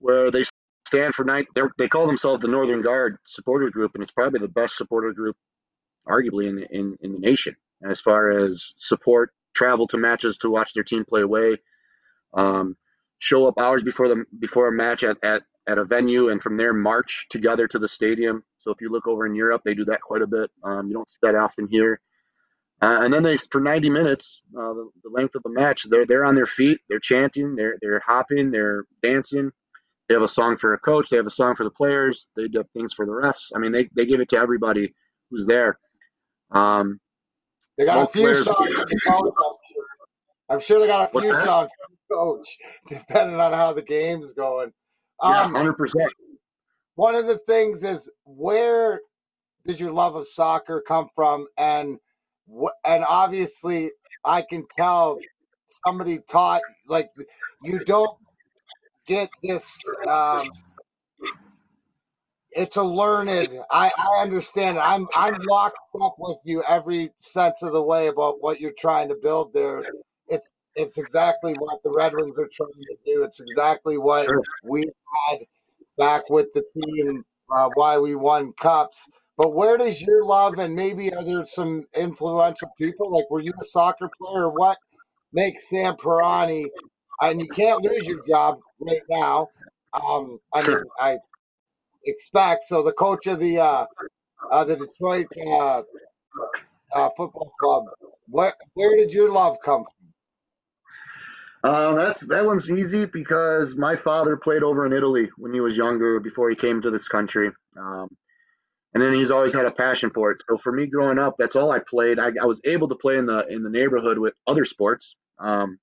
where 0.00 0.30
they 0.30 0.42
stand 0.88 1.14
for 1.14 1.24
night. 1.24 1.46
They 1.78 1.88
call 1.88 2.06
themselves 2.06 2.42
the 2.42 2.48
Northern 2.48 2.82
Guard 2.82 3.18
supporter 3.26 3.70
group, 3.70 3.92
and 3.94 4.02
it's 4.02 4.12
probably 4.12 4.40
the 4.40 4.48
best 4.48 4.76
supporter 4.76 5.12
group, 5.12 5.36
arguably 6.08 6.48
in 6.48 6.58
in, 6.70 6.96
in 7.00 7.12
the 7.12 7.18
nation 7.18 7.54
as 7.86 8.00
far 8.00 8.30
as 8.30 8.74
support, 8.76 9.32
travel 9.54 9.86
to 9.88 9.96
matches 9.96 10.36
to 10.38 10.50
watch 10.50 10.72
their 10.74 10.84
team 10.84 11.04
play 11.04 11.22
away, 11.22 11.56
um, 12.34 12.76
show 13.18 13.46
up 13.46 13.58
hours 13.58 13.82
before 13.82 14.08
the 14.08 14.24
before 14.38 14.68
a 14.68 14.72
match 14.72 15.02
at, 15.04 15.16
at 15.22 15.42
at 15.66 15.78
a 15.78 15.84
venue, 15.84 16.30
and 16.30 16.42
from 16.42 16.56
there 16.56 16.72
march 16.72 17.26
together 17.30 17.68
to 17.68 17.78
the 17.78 17.88
stadium. 17.88 18.42
So 18.58 18.70
if 18.70 18.80
you 18.80 18.90
look 18.90 19.06
over 19.06 19.26
in 19.26 19.34
Europe, 19.34 19.62
they 19.64 19.74
do 19.74 19.84
that 19.86 20.00
quite 20.00 20.22
a 20.22 20.26
bit. 20.26 20.50
Um, 20.64 20.88
you 20.88 20.94
don't 20.94 21.08
see 21.08 21.18
that 21.22 21.34
often 21.34 21.68
here. 21.68 22.00
Uh, 22.80 23.00
and 23.02 23.12
then 23.12 23.24
they, 23.24 23.36
for 23.36 23.60
90 23.60 23.90
minutes, 23.90 24.40
uh, 24.56 24.72
the, 24.72 24.88
the, 25.02 25.10
length 25.10 25.34
of 25.34 25.42
the 25.42 25.50
match, 25.50 25.84
they're 25.90 26.06
they're 26.06 26.24
on 26.24 26.36
their 26.36 26.46
feet, 26.46 26.78
they're 26.88 27.00
chanting, 27.00 27.56
they're 27.56 27.76
they're 27.80 28.00
hopping, 28.00 28.50
they're 28.50 28.84
dancing, 29.02 29.50
they 30.08 30.14
have 30.14 30.22
a 30.22 30.28
song 30.28 30.56
for 30.56 30.74
a 30.74 30.78
coach. 30.78 31.10
They 31.10 31.16
have 31.16 31.26
a 31.26 31.30
song 31.30 31.54
for 31.54 31.64
the 31.64 31.70
players. 31.70 32.28
They 32.34 32.48
do 32.48 32.64
things 32.72 32.94
for 32.94 33.04
the 33.04 33.12
refs. 33.12 33.50
I 33.54 33.58
mean, 33.58 33.72
they, 33.72 33.88
they 33.94 34.06
give 34.06 34.20
it 34.20 34.28
to 34.30 34.38
everybody 34.38 34.94
who's 35.30 35.46
there. 35.46 35.78
Um, 36.50 36.98
they 37.76 37.84
got 37.84 38.08
a 38.08 38.12
few 38.12 38.42
songs 38.42 38.56
for 38.56 38.86
the 38.86 39.00
coach. 39.06 39.34
I'm 39.38 39.52
sure. 39.72 39.84
I'm 40.50 40.60
sure 40.60 40.80
they 40.80 40.86
got 40.86 41.14
a 41.14 41.20
few 41.20 41.30
songs 41.30 41.68
for 41.78 41.90
the 41.90 42.14
coach, 42.14 42.58
depending 42.88 43.38
on 43.38 43.52
how 43.52 43.72
the 43.72 43.82
game's 43.82 44.32
going. 44.32 44.72
Um, 45.20 45.32
yeah, 45.32 45.48
hundred 45.48 45.74
percent. 45.74 46.10
One 46.94 47.14
of 47.14 47.26
the 47.26 47.38
things 47.38 47.84
is 47.84 48.08
where 48.24 49.00
did 49.66 49.78
your 49.78 49.92
love 49.92 50.16
of 50.16 50.26
soccer 50.26 50.82
come 50.86 51.08
from, 51.14 51.46
and 51.58 51.98
and 52.84 53.04
obviously 53.06 53.90
I 54.24 54.42
can 54.42 54.64
tell 54.74 55.18
somebody 55.86 56.18
taught 56.30 56.62
like 56.86 57.10
you 57.62 57.78
don't 57.84 58.18
get 59.08 59.30
this. 59.42 59.76
Um, 60.06 60.46
it's 62.52 62.76
a 62.76 62.82
learned. 62.82 63.48
I, 63.70 63.90
I 63.96 64.22
understand. 64.22 64.78
I'm 64.78 65.08
I'm 65.14 65.36
locked 65.48 65.78
up 66.00 66.14
with 66.18 66.38
you 66.44 66.62
every 66.68 67.10
sense 67.18 67.62
of 67.62 67.72
the 67.72 67.82
way 67.82 68.06
about 68.06 68.40
what 68.40 68.60
you're 68.60 68.72
trying 68.78 69.08
to 69.08 69.16
build 69.20 69.52
there. 69.52 69.84
It's 70.28 70.52
it's 70.76 70.98
exactly 70.98 71.54
what 71.54 71.82
the 71.82 71.90
Red 71.90 72.12
Wings 72.14 72.38
are 72.38 72.48
trying 72.52 72.70
to 72.70 72.96
do. 73.04 73.24
It's 73.24 73.40
exactly 73.40 73.98
what 73.98 74.26
sure. 74.26 74.42
we 74.62 74.84
had 75.28 75.38
back 75.96 76.30
with 76.30 76.52
the 76.54 76.62
team. 76.74 77.24
Uh, 77.50 77.70
why 77.74 77.98
we 77.98 78.14
won 78.14 78.52
cups. 78.60 79.08
But 79.38 79.54
where 79.54 79.78
does 79.78 80.02
your 80.02 80.24
love 80.24 80.58
and 80.58 80.74
maybe 80.74 81.12
are 81.14 81.24
there 81.24 81.46
some 81.46 81.84
influential 81.96 82.68
people? 82.76 83.10
Like, 83.10 83.30
were 83.30 83.40
you 83.40 83.52
a 83.60 83.64
soccer 83.64 84.10
player? 84.20 84.50
What 84.50 84.76
makes 85.32 85.70
Sam 85.70 85.94
Pirani 85.94 86.66
and 87.22 87.40
you 87.40 87.48
can't 87.48 87.82
lose 87.82 88.06
your 88.06 88.24
job 88.26 88.60
right 88.80 89.02
now. 89.08 89.48
Um, 89.92 90.38
I 90.54 90.66
mean, 90.66 90.78
I 90.98 91.18
expect 92.04 92.64
so. 92.64 92.82
The 92.82 92.92
coach 92.92 93.26
of 93.26 93.38
the 93.38 93.58
uh, 93.58 93.86
uh, 94.50 94.64
the 94.64 94.76
Detroit 94.76 95.26
uh, 95.46 95.82
uh, 96.94 97.08
football 97.16 97.52
club. 97.60 97.84
Where 98.28 98.54
where 98.74 98.96
did 98.96 99.12
your 99.12 99.32
love 99.32 99.56
come 99.64 99.84
from? 99.84 99.92
Uh, 101.64 101.94
that's 101.94 102.20
that 102.26 102.44
one's 102.44 102.70
easy 102.70 103.06
because 103.06 103.76
my 103.76 103.96
father 103.96 104.36
played 104.36 104.62
over 104.62 104.86
in 104.86 104.92
Italy 104.92 105.28
when 105.36 105.52
he 105.52 105.60
was 105.60 105.76
younger 105.76 106.20
before 106.20 106.48
he 106.50 106.56
came 106.56 106.80
to 106.82 106.90
this 106.90 107.08
country. 107.08 107.50
Um, 107.76 108.08
and 108.94 109.02
then 109.02 109.12
he's 109.12 109.30
always 109.30 109.52
had 109.52 109.66
a 109.66 109.70
passion 109.70 110.10
for 110.10 110.30
it. 110.30 110.42
So 110.48 110.56
for 110.56 110.72
me 110.72 110.86
growing 110.86 111.18
up, 111.18 111.34
that's 111.38 111.56
all 111.56 111.70
I 111.70 111.78
played. 111.78 112.18
I, 112.18 112.30
I 112.40 112.46
was 112.46 112.60
able 112.64 112.88
to 112.88 112.94
play 112.94 113.18
in 113.18 113.26
the 113.26 113.46
in 113.48 113.62
the 113.62 113.70
neighborhood 113.70 114.18
with 114.18 114.34
other 114.46 114.64
sports. 114.64 115.14
Um, 115.38 115.78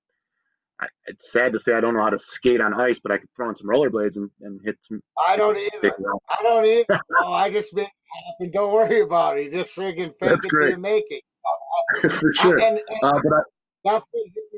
I, 0.80 0.86
it's 1.06 1.32
sad 1.32 1.52
to 1.52 1.58
say 1.58 1.74
I 1.74 1.80
don't 1.80 1.94
know 1.94 2.02
how 2.02 2.10
to 2.10 2.18
skate 2.18 2.60
on 2.60 2.74
ice, 2.74 2.98
but 2.98 3.12
I 3.12 3.18
could 3.18 3.28
throw 3.34 3.48
on 3.48 3.56
some 3.56 3.68
rollerblades 3.68 4.16
and, 4.16 4.30
and 4.42 4.60
hit 4.64 4.76
some. 4.82 5.00
I 5.26 5.36
don't 5.36 5.56
either. 5.56 5.94
I 6.28 6.42
don't 6.42 6.64
either. 6.64 7.00
no, 7.20 7.28
I 7.32 7.50
just 7.50 7.74
make 7.74 7.86
it 7.86 8.26
happen. 8.26 8.52
Don't 8.52 8.72
worry 8.72 9.00
about 9.00 9.38
it. 9.38 9.52
Just 9.52 9.76
friggin' 9.76 10.14
fake 10.18 10.30
That's 10.30 10.44
it 10.44 10.50
till 10.50 10.70
you 10.70 10.78
make 10.78 11.04
it. 11.08 11.22
For 12.12 12.32
sure. 12.34 12.58
And, 12.60 12.80
and 12.88 12.98
uh, 13.02 13.20
but 13.22 13.32
I, 13.32 13.42
that's 13.84 14.06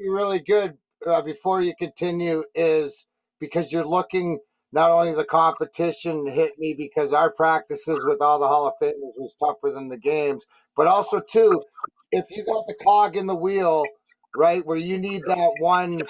really 0.09 0.41
good 0.41 0.75
uh, 1.07 1.23
before 1.23 1.61
you 1.63 1.75
continue 1.79 2.45
is 2.55 3.07
because 3.39 3.71
you're 3.71 3.85
looking 3.85 4.39
not 4.73 4.91
only 4.91 5.15
the 5.15 5.25
competition 5.25 6.27
hit 6.27 6.59
me 6.59 6.75
because 6.77 7.13
our 7.13 7.31
practices 7.31 8.05
with 8.05 8.21
all 8.21 8.39
the 8.39 8.49
Hall 8.49 8.67
of 8.67 8.75
Famers 8.83 9.13
was 9.17 9.37
tougher 9.39 9.73
than 9.73 9.89
the 9.89 9.97
games, 9.97 10.45
but 10.77 10.87
also 10.87 11.21
too, 11.21 11.63
if 12.11 12.25
you 12.31 12.45
got 12.45 12.67
the 12.67 12.75
cog 12.83 13.17
in 13.17 13.27
the 13.27 13.37
wheel– 13.37 13.85
right? 14.37 14.65
Where 14.65 14.77
you 14.77 14.99
need 14.99 15.23
that 15.27 15.53
one 15.61 16.03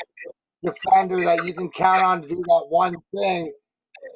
defender 0.63 1.23
that 1.25 1.45
you 1.45 1.53
can 1.53 1.71
count 1.71 2.03
on 2.03 2.23
to 2.23 2.29
do 2.29 2.37
that 2.37 2.67
one 2.69 2.97
thing. 3.15 3.53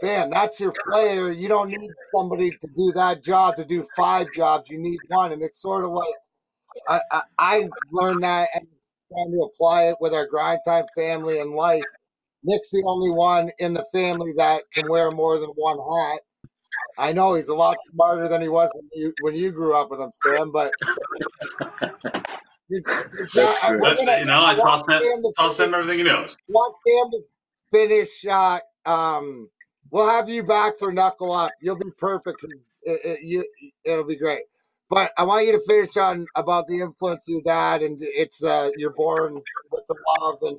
Man, 0.02 0.30
that's 0.30 0.58
your 0.58 0.72
player. 0.88 1.30
You 1.30 1.48
don't 1.48 1.68
need 1.68 1.90
somebody 2.14 2.50
to 2.50 2.66
do 2.76 2.92
that 2.94 3.22
job 3.22 3.56
to 3.56 3.64
do 3.64 3.86
five 3.96 4.26
jobs. 4.34 4.68
You 4.68 4.78
need 4.78 4.98
one, 5.08 5.32
and 5.32 5.42
it's 5.42 5.60
sort 5.62 5.84
of 5.84 5.90
like 5.90 6.14
I, 6.88 7.00
I, 7.10 7.22
I 7.38 7.68
learned 7.92 8.22
that 8.22 8.48
and 8.54 8.66
trying 9.12 9.32
to 9.32 9.42
apply 9.42 9.84
it 9.84 9.96
with 10.00 10.14
our 10.14 10.26
grind 10.26 10.60
time 10.66 10.84
family 10.96 11.40
and 11.40 11.52
life. 11.52 11.84
Nick's 12.44 12.70
the 12.70 12.82
only 12.84 13.10
one 13.10 13.50
in 13.58 13.72
the 13.72 13.84
family 13.92 14.32
that 14.36 14.64
can 14.74 14.88
wear 14.88 15.10
more 15.10 15.38
than 15.38 15.50
one 15.50 15.78
hat. 15.78 16.20
I 16.98 17.12
know 17.12 17.34
he's 17.34 17.48
a 17.48 17.54
lot 17.54 17.76
smarter 17.92 18.28
than 18.28 18.42
he 18.42 18.48
was 18.48 18.70
when 18.74 18.88
you 18.92 19.12
when 19.20 19.34
you 19.36 19.52
grew 19.52 19.74
up 19.74 19.90
with 19.90 20.00
him, 20.00 20.10
Sam. 20.24 20.50
But 20.50 20.72
gonna, 22.80 24.18
you 24.18 24.24
know, 24.24 24.44
I 24.44 24.56
toss 24.60 24.86
him, 24.86 25.02
toss 25.36 25.60
him 25.60 25.74
everything 25.74 25.98
he 25.98 26.04
knows. 26.04 26.36
Want 26.48 26.76
Sam 26.86 27.10
to 27.10 27.22
finish. 27.70 28.26
Uh, 28.26 28.60
um, 28.86 29.48
we'll 29.90 30.08
have 30.08 30.28
you 30.28 30.42
back 30.42 30.78
for 30.78 30.92
knuckle 30.92 31.32
up. 31.32 31.52
You'll 31.60 31.76
be 31.76 31.90
perfect. 31.98 32.44
It, 32.84 33.00
it, 33.04 33.18
you, 33.22 33.44
it'll 33.84 34.04
be 34.04 34.16
great. 34.16 34.42
But 34.90 35.12
I 35.16 35.22
want 35.22 35.46
you 35.46 35.52
to 35.52 35.62
finish 35.66 35.96
on 35.96 36.26
about 36.36 36.66
the 36.66 36.80
influence 36.80 37.26
of 37.26 37.32
your 37.32 37.42
dad, 37.42 37.82
and 37.82 37.96
it's 38.00 38.42
uh, 38.42 38.70
you're 38.76 38.90
born 38.90 39.40
with 39.70 39.84
the 39.88 39.96
love, 40.20 40.38
and 40.42 40.58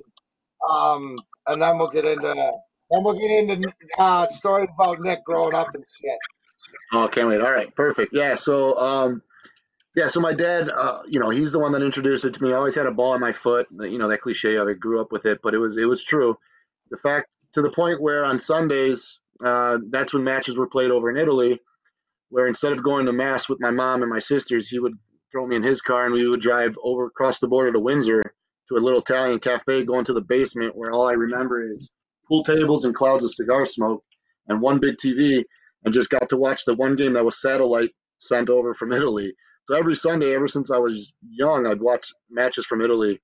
um, 0.72 1.20
and 1.46 1.62
then 1.62 1.78
we'll 1.78 1.92
get 1.92 2.06
into 2.06 2.34
then 2.34 3.04
we'll 3.04 3.14
get 3.14 3.30
into 3.30 3.72
uh, 4.00 4.26
stories 4.28 4.70
about 4.74 5.02
Nick 5.02 5.24
growing 5.24 5.54
up 5.54 5.76
and 5.76 5.84
shit. 5.88 6.18
Oh, 6.94 7.08
can't 7.08 7.28
wait! 7.28 7.42
All 7.42 7.52
right, 7.52 7.74
perfect. 7.76 8.12
Yeah, 8.12 8.36
so 8.36 8.76
um, 8.80 9.22
yeah, 9.96 10.10
so 10.10 10.20
my 10.20 10.34
dad, 10.34 10.70
uh, 10.70 11.02
you 11.08 11.20
know, 11.20 11.30
he's 11.30 11.52
the 11.52 11.60
one 11.60 11.72
that 11.74 11.84
introduced 11.84 12.26
it 12.26 12.34
to 12.34 12.44
me. 12.44 12.52
I 12.52 12.56
always 12.56 12.74
had 12.74 12.88
a 12.88 12.92
ball 12.92 13.14
in 13.14 13.22
my 13.22 13.32
foot. 13.32 13.68
You 13.72 14.00
know, 14.00 14.08
that 14.08 14.22
cliche. 14.22 14.56
Of 14.56 14.68
it. 14.68 14.80
grew 14.80 15.00
up 15.00 15.12
with 15.12 15.26
it, 15.26 15.40
but 15.44 15.54
it 15.54 15.60
was 15.60 15.78
it 15.78 15.86
was 15.86 16.04
true. 16.04 16.36
The 16.90 16.98
fact 16.98 17.28
to 17.54 17.62
the 17.62 17.72
point 17.72 18.02
where 18.02 18.26
on 18.26 18.40
Sundays, 18.40 19.20
uh, 19.44 19.78
that's 19.92 20.14
when 20.14 20.24
matches 20.24 20.58
were 20.58 20.68
played 20.68 20.90
over 20.90 21.12
in 21.12 21.18
Italy, 21.18 21.60
where 22.30 22.48
instead 22.48 22.72
of 22.72 22.84
going 22.84 23.06
to 23.06 23.14
mass 23.14 23.48
with 23.48 23.62
my 23.62 23.70
mom 23.70 24.02
and 24.02 24.10
my 24.10 24.20
sisters, 24.20 24.68
he 24.68 24.80
would 24.80 24.98
throw 25.32 25.46
me 25.46 25.56
in 25.56 25.64
his 25.64 25.82
car 25.82 26.06
and 26.06 26.14
we 26.14 26.28
would 26.28 26.42
drive 26.42 26.76
over 26.84 27.06
across 27.06 27.40
the 27.40 27.48
border 27.48 27.72
to 27.72 27.80
Windsor 27.80 28.24
to 28.70 28.78
a 28.78 28.80
little 28.80 29.02
Italian 29.02 29.40
cafe, 29.40 29.84
go 29.84 30.00
into 30.00 30.14
the 30.14 30.22
basement 30.22 30.76
where 30.76 30.92
all 30.92 31.08
I 31.08 31.14
remember 31.14 31.72
is 31.72 31.92
pool 32.28 32.44
tables 32.44 32.86
and 32.86 32.96
clouds 32.96 33.24
of 33.24 33.34
cigar 33.34 33.66
smoke 33.66 34.04
and 34.48 34.62
one 34.62 34.80
big 34.80 34.96
TV, 34.98 35.44
and 35.84 35.94
just 35.94 36.10
got 36.10 36.30
to 36.30 36.38
watch 36.38 36.66
the 36.66 36.76
one 36.76 36.96
game 36.96 37.14
that 37.14 37.26
was 37.26 37.42
satellite 37.42 37.92
sent 38.20 38.50
over 38.50 38.74
from 38.74 38.94
Italy 38.94 39.34
so 39.66 39.76
every 39.76 39.96
Sunday, 39.96 40.36
ever 40.36 40.48
since 40.48 40.72
I 40.72 40.78
was 40.78 41.14
young, 41.28 41.66
I'd 41.66 41.82
watch 41.82 42.12
matches 42.30 42.66
from 42.66 42.82
Italy, 42.82 43.22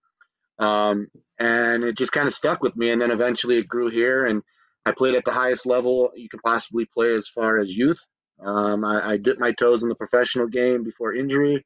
um, 0.58 1.08
and 1.40 1.84
it 1.84 1.98
just 1.98 2.12
kind 2.12 2.28
of 2.28 2.34
stuck 2.34 2.62
with 2.62 2.76
me. 2.76 2.92
And 2.92 3.02
then 3.02 3.12
eventually, 3.12 3.58
it 3.58 3.68
grew 3.68 3.90
here, 3.90 4.26
and 4.26 4.42
I 4.86 4.92
played 4.92 5.16
at 5.16 5.26
the 5.26 5.32
highest 5.32 5.66
level 5.66 6.12
you 6.16 6.30
can 6.30 6.40
possibly 6.40 6.86
play 6.86 7.14
as 7.14 7.28
far 7.28 7.60
as 7.60 7.76
youth. 7.76 8.00
Um, 8.44 8.86
I, 8.86 9.12
I 9.12 9.18
dipped 9.18 9.40
my 9.40 9.52
toes 9.52 9.84
in 9.84 9.90
the 9.90 9.96
professional 9.96 10.48
game 10.48 10.84
before 10.84 11.14
injury. 11.14 11.66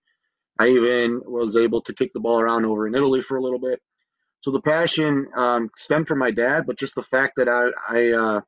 I 0.60 0.70
even 0.70 1.22
was 1.26 1.56
able 1.56 1.82
to 1.84 1.94
kick 1.94 2.12
the 2.14 2.20
ball 2.20 2.40
around 2.40 2.66
over 2.66 2.88
in 2.88 2.96
Italy 2.96 3.22
for 3.22 3.38
a 3.38 3.42
little 3.42 3.60
bit. 3.60 3.80
So 4.42 4.52
the 4.52 4.62
passion 4.62 5.28
um, 5.36 5.70
stemmed 5.78 6.08
from 6.08 6.20
my 6.20 6.32
dad, 6.32 6.66
but 6.68 6.78
just 6.78 6.96
the 6.96 7.04
fact 7.04 7.36
that 7.38 7.48
I, 7.48 7.70
I, 7.90 8.12
uh, 8.12 8.42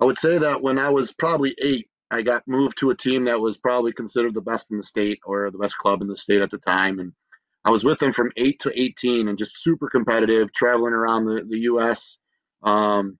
I 0.00 0.04
would 0.04 0.18
say 0.18 0.38
that 0.38 0.62
when 0.62 0.78
I 0.78 0.88
was 0.88 1.12
probably 1.12 1.54
eight, 1.60 1.89
I 2.10 2.22
got 2.22 2.46
moved 2.46 2.78
to 2.78 2.90
a 2.90 2.96
team 2.96 3.24
that 3.24 3.40
was 3.40 3.56
probably 3.56 3.92
considered 3.92 4.34
the 4.34 4.40
best 4.40 4.70
in 4.70 4.78
the 4.78 4.84
state 4.84 5.20
or 5.24 5.50
the 5.50 5.58
best 5.58 5.76
club 5.78 6.02
in 6.02 6.08
the 6.08 6.16
state 6.16 6.40
at 6.40 6.50
the 6.50 6.58
time. 6.58 6.98
And 6.98 7.12
I 7.64 7.70
was 7.70 7.84
with 7.84 7.98
them 7.98 8.12
from 8.12 8.32
eight 8.36 8.58
to 8.60 8.72
18 8.74 9.28
and 9.28 9.38
just 9.38 9.62
super 9.62 9.88
competitive, 9.88 10.52
traveling 10.52 10.92
around 10.92 11.26
the, 11.26 11.44
the 11.48 11.58
U.S., 11.60 12.18
um, 12.62 13.18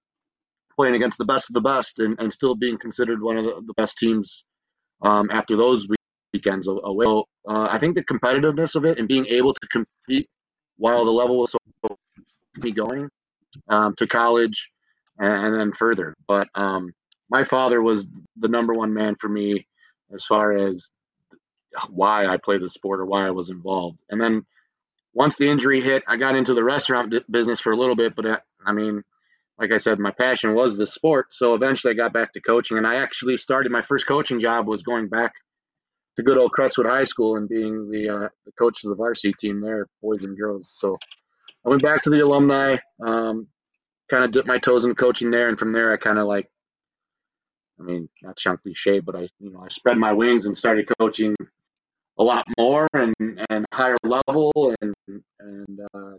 playing 0.76 0.94
against 0.94 1.18
the 1.18 1.24
best 1.24 1.50
of 1.50 1.54
the 1.54 1.60
best 1.60 1.98
and, 1.98 2.18
and 2.18 2.32
still 2.32 2.54
being 2.54 2.78
considered 2.78 3.22
one 3.22 3.36
of 3.36 3.44
the, 3.44 3.62
the 3.66 3.74
best 3.74 3.98
teams 3.98 4.44
um, 5.02 5.30
after 5.30 5.56
those 5.56 5.86
weekends 6.32 6.66
away. 6.68 7.04
So, 7.04 7.24
uh, 7.48 7.68
I 7.70 7.78
think 7.78 7.96
the 7.96 8.04
competitiveness 8.04 8.74
of 8.74 8.84
it 8.84 8.98
and 8.98 9.08
being 9.08 9.26
able 9.26 9.54
to 9.54 9.68
compete 9.68 10.28
while 10.76 11.04
the 11.04 11.10
level 11.10 11.38
was 11.38 11.52
so 11.52 11.58
me 12.62 12.72
going 12.72 13.08
um, 13.68 13.94
to 13.96 14.06
college 14.06 14.68
and, 15.18 15.46
and, 15.46 15.54
then 15.54 15.72
further. 15.72 16.14
But 16.26 16.48
um, 16.54 16.92
my 17.30 17.44
father 17.44 17.82
was 17.82 18.06
the 18.40 18.48
number 18.48 18.74
one 18.74 18.94
man 18.94 19.16
for 19.16 19.28
me 19.28 19.66
as 20.12 20.24
far 20.24 20.52
as 20.52 20.88
why 21.88 22.26
I 22.26 22.36
played 22.36 22.62
the 22.62 22.70
sport 22.70 23.00
or 23.00 23.06
why 23.06 23.26
I 23.26 23.30
was 23.30 23.50
involved. 23.50 24.02
And 24.10 24.20
then 24.20 24.44
once 25.14 25.36
the 25.36 25.48
injury 25.48 25.80
hit, 25.80 26.02
I 26.06 26.16
got 26.16 26.36
into 26.36 26.54
the 26.54 26.64
restaurant 26.64 27.14
business 27.30 27.60
for 27.60 27.72
a 27.72 27.76
little 27.76 27.96
bit. 27.96 28.14
But 28.14 28.26
uh, 28.26 28.38
I 28.64 28.72
mean, 28.72 29.02
like 29.58 29.72
I 29.72 29.78
said, 29.78 29.98
my 29.98 30.10
passion 30.10 30.54
was 30.54 30.76
the 30.76 30.86
sport. 30.86 31.28
So 31.30 31.54
eventually 31.54 31.92
I 31.92 31.96
got 31.96 32.12
back 32.12 32.32
to 32.32 32.40
coaching. 32.40 32.76
And 32.78 32.86
I 32.86 32.96
actually 32.96 33.36
started 33.36 33.72
my 33.72 33.82
first 33.82 34.06
coaching 34.06 34.40
job 34.40 34.66
was 34.66 34.82
going 34.82 35.08
back 35.08 35.32
to 36.16 36.22
good 36.22 36.38
old 36.38 36.52
Crestwood 36.52 36.86
High 36.86 37.04
School 37.04 37.36
and 37.36 37.48
being 37.48 37.90
the, 37.90 38.08
uh, 38.08 38.28
the 38.46 38.52
coach 38.58 38.84
of 38.84 38.90
the 38.90 38.96
varsity 38.96 39.34
team 39.38 39.60
there, 39.60 39.86
boys 40.02 40.24
and 40.24 40.36
girls. 40.36 40.72
So 40.76 40.98
I 41.64 41.68
went 41.68 41.82
back 41.82 42.02
to 42.02 42.10
the 42.10 42.24
alumni, 42.24 42.78
um, 43.04 43.46
kind 44.08 44.24
of 44.24 44.32
dipped 44.32 44.48
my 44.48 44.58
toes 44.58 44.84
in 44.84 44.94
coaching 44.94 45.30
there. 45.30 45.48
And 45.48 45.58
from 45.58 45.72
there, 45.72 45.92
I 45.92 45.96
kind 45.96 46.18
of 46.18 46.26
like 46.26 46.50
I 47.80 47.82
mean, 47.82 48.08
not 48.22 48.38
sound 48.38 48.62
cliche, 48.62 49.00
but 49.00 49.16
I, 49.16 49.28
you 49.40 49.50
know, 49.50 49.62
I 49.64 49.68
spread 49.68 49.96
my 49.96 50.12
wings 50.12 50.46
and 50.46 50.56
started 50.56 50.88
coaching 50.98 51.34
a 52.18 52.22
lot 52.22 52.46
more 52.58 52.86
and, 52.92 53.14
and 53.48 53.66
higher 53.72 53.96
level, 54.04 54.74
and 54.80 54.94
and 55.40 55.80
uh, 55.94 56.12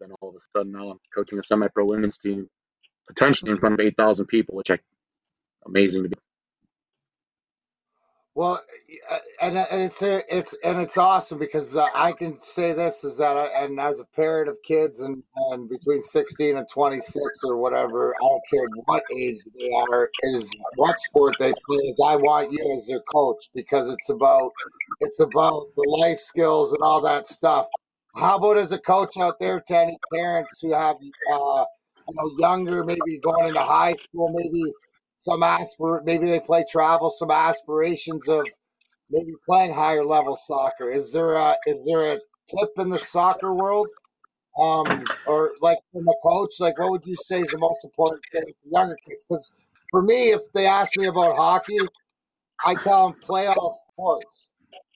then, 0.00 0.10
all 0.20 0.30
of 0.30 0.34
a 0.34 0.38
sudden 0.56 0.72
now 0.72 0.90
I'm 0.90 0.98
coaching 1.14 1.38
a 1.38 1.42
semi-pro 1.42 1.84
women's 1.84 2.18
team, 2.18 2.48
potentially 3.06 3.52
in 3.52 3.58
front 3.58 3.74
of 3.74 3.80
eight 3.80 3.96
thousand 3.96 4.26
people, 4.26 4.56
which 4.56 4.70
I 4.70 4.78
amazing 5.66 6.02
to 6.04 6.08
be. 6.08 6.16
Well, 8.34 8.62
uh, 9.10 9.18
and, 9.42 9.58
and 9.58 9.82
it's 9.82 10.00
it's 10.00 10.54
and 10.64 10.80
it's 10.80 10.96
awesome 10.96 11.38
because 11.38 11.76
uh, 11.76 11.88
I 11.94 12.12
can 12.12 12.40
say 12.40 12.72
this 12.72 13.04
is 13.04 13.18
that 13.18 13.36
I, 13.36 13.64
and 13.64 13.78
as 13.78 14.00
a 14.00 14.04
parent 14.16 14.48
of 14.48 14.56
kids 14.64 15.00
and, 15.00 15.22
and 15.50 15.68
between 15.68 16.02
sixteen 16.02 16.56
and 16.56 16.66
twenty 16.66 16.98
six 16.98 17.40
or 17.44 17.58
whatever, 17.58 18.14
I 18.14 18.18
don't 18.26 18.42
care 18.50 18.66
what 18.86 19.02
age 19.14 19.36
they 19.58 19.70
are, 19.76 20.08
is 20.22 20.50
what 20.76 20.98
sport 20.98 21.34
they 21.38 21.52
play. 21.66 21.76
Is 21.76 22.00
I 22.02 22.16
want 22.16 22.52
you 22.52 22.74
as 22.74 22.86
their 22.86 23.02
coach 23.12 23.50
because 23.54 23.90
it's 23.90 24.08
about 24.08 24.50
it's 25.00 25.20
about 25.20 25.66
the 25.76 25.84
life 26.00 26.18
skills 26.18 26.72
and 26.72 26.82
all 26.82 27.02
that 27.02 27.26
stuff. 27.26 27.66
How 28.16 28.38
about 28.38 28.56
as 28.56 28.72
a 28.72 28.78
coach 28.78 29.14
out 29.18 29.38
there 29.40 29.60
to 29.60 29.76
any 29.76 29.98
parents 30.10 30.58
who 30.62 30.72
have 30.72 30.96
uh, 30.96 31.64
you 32.08 32.14
know 32.14 32.30
younger, 32.38 32.82
maybe 32.82 33.20
going 33.22 33.48
into 33.48 33.60
high 33.60 33.94
school, 33.96 34.30
maybe 34.34 34.72
some 35.22 35.42
aspir 35.44 36.02
maybe 36.04 36.26
they 36.26 36.40
play 36.40 36.64
travel, 36.68 37.08
some 37.08 37.30
aspirations 37.30 38.28
of 38.28 38.44
maybe 39.08 39.32
playing 39.48 39.72
higher 39.72 40.04
level 40.04 40.36
soccer. 40.36 40.90
Is 40.90 41.12
there 41.12 41.34
a 41.34 41.56
is 41.66 41.84
there 41.86 42.14
a 42.14 42.18
tip 42.48 42.70
in 42.78 42.90
the 42.90 42.98
soccer 42.98 43.54
world? 43.54 43.86
Um, 44.60 45.04
or 45.26 45.52
like 45.60 45.78
from 45.92 46.08
a 46.08 46.14
coach, 46.22 46.54
like 46.58 46.78
what 46.78 46.90
would 46.90 47.06
you 47.06 47.14
say 47.14 47.40
is 47.40 47.48
the 47.48 47.58
most 47.58 47.84
important 47.84 48.20
thing 48.32 48.42
for 48.44 48.80
younger 48.80 48.96
kids? 49.08 49.24
Because 49.26 49.52
for 49.92 50.02
me, 50.02 50.32
if 50.32 50.40
they 50.54 50.66
ask 50.66 50.90
me 50.96 51.06
about 51.06 51.36
hockey, 51.36 51.78
I 52.64 52.74
tell 52.74 53.10
them 53.10 53.20
play 53.20 53.46
all 53.46 53.80
sports. 53.92 54.50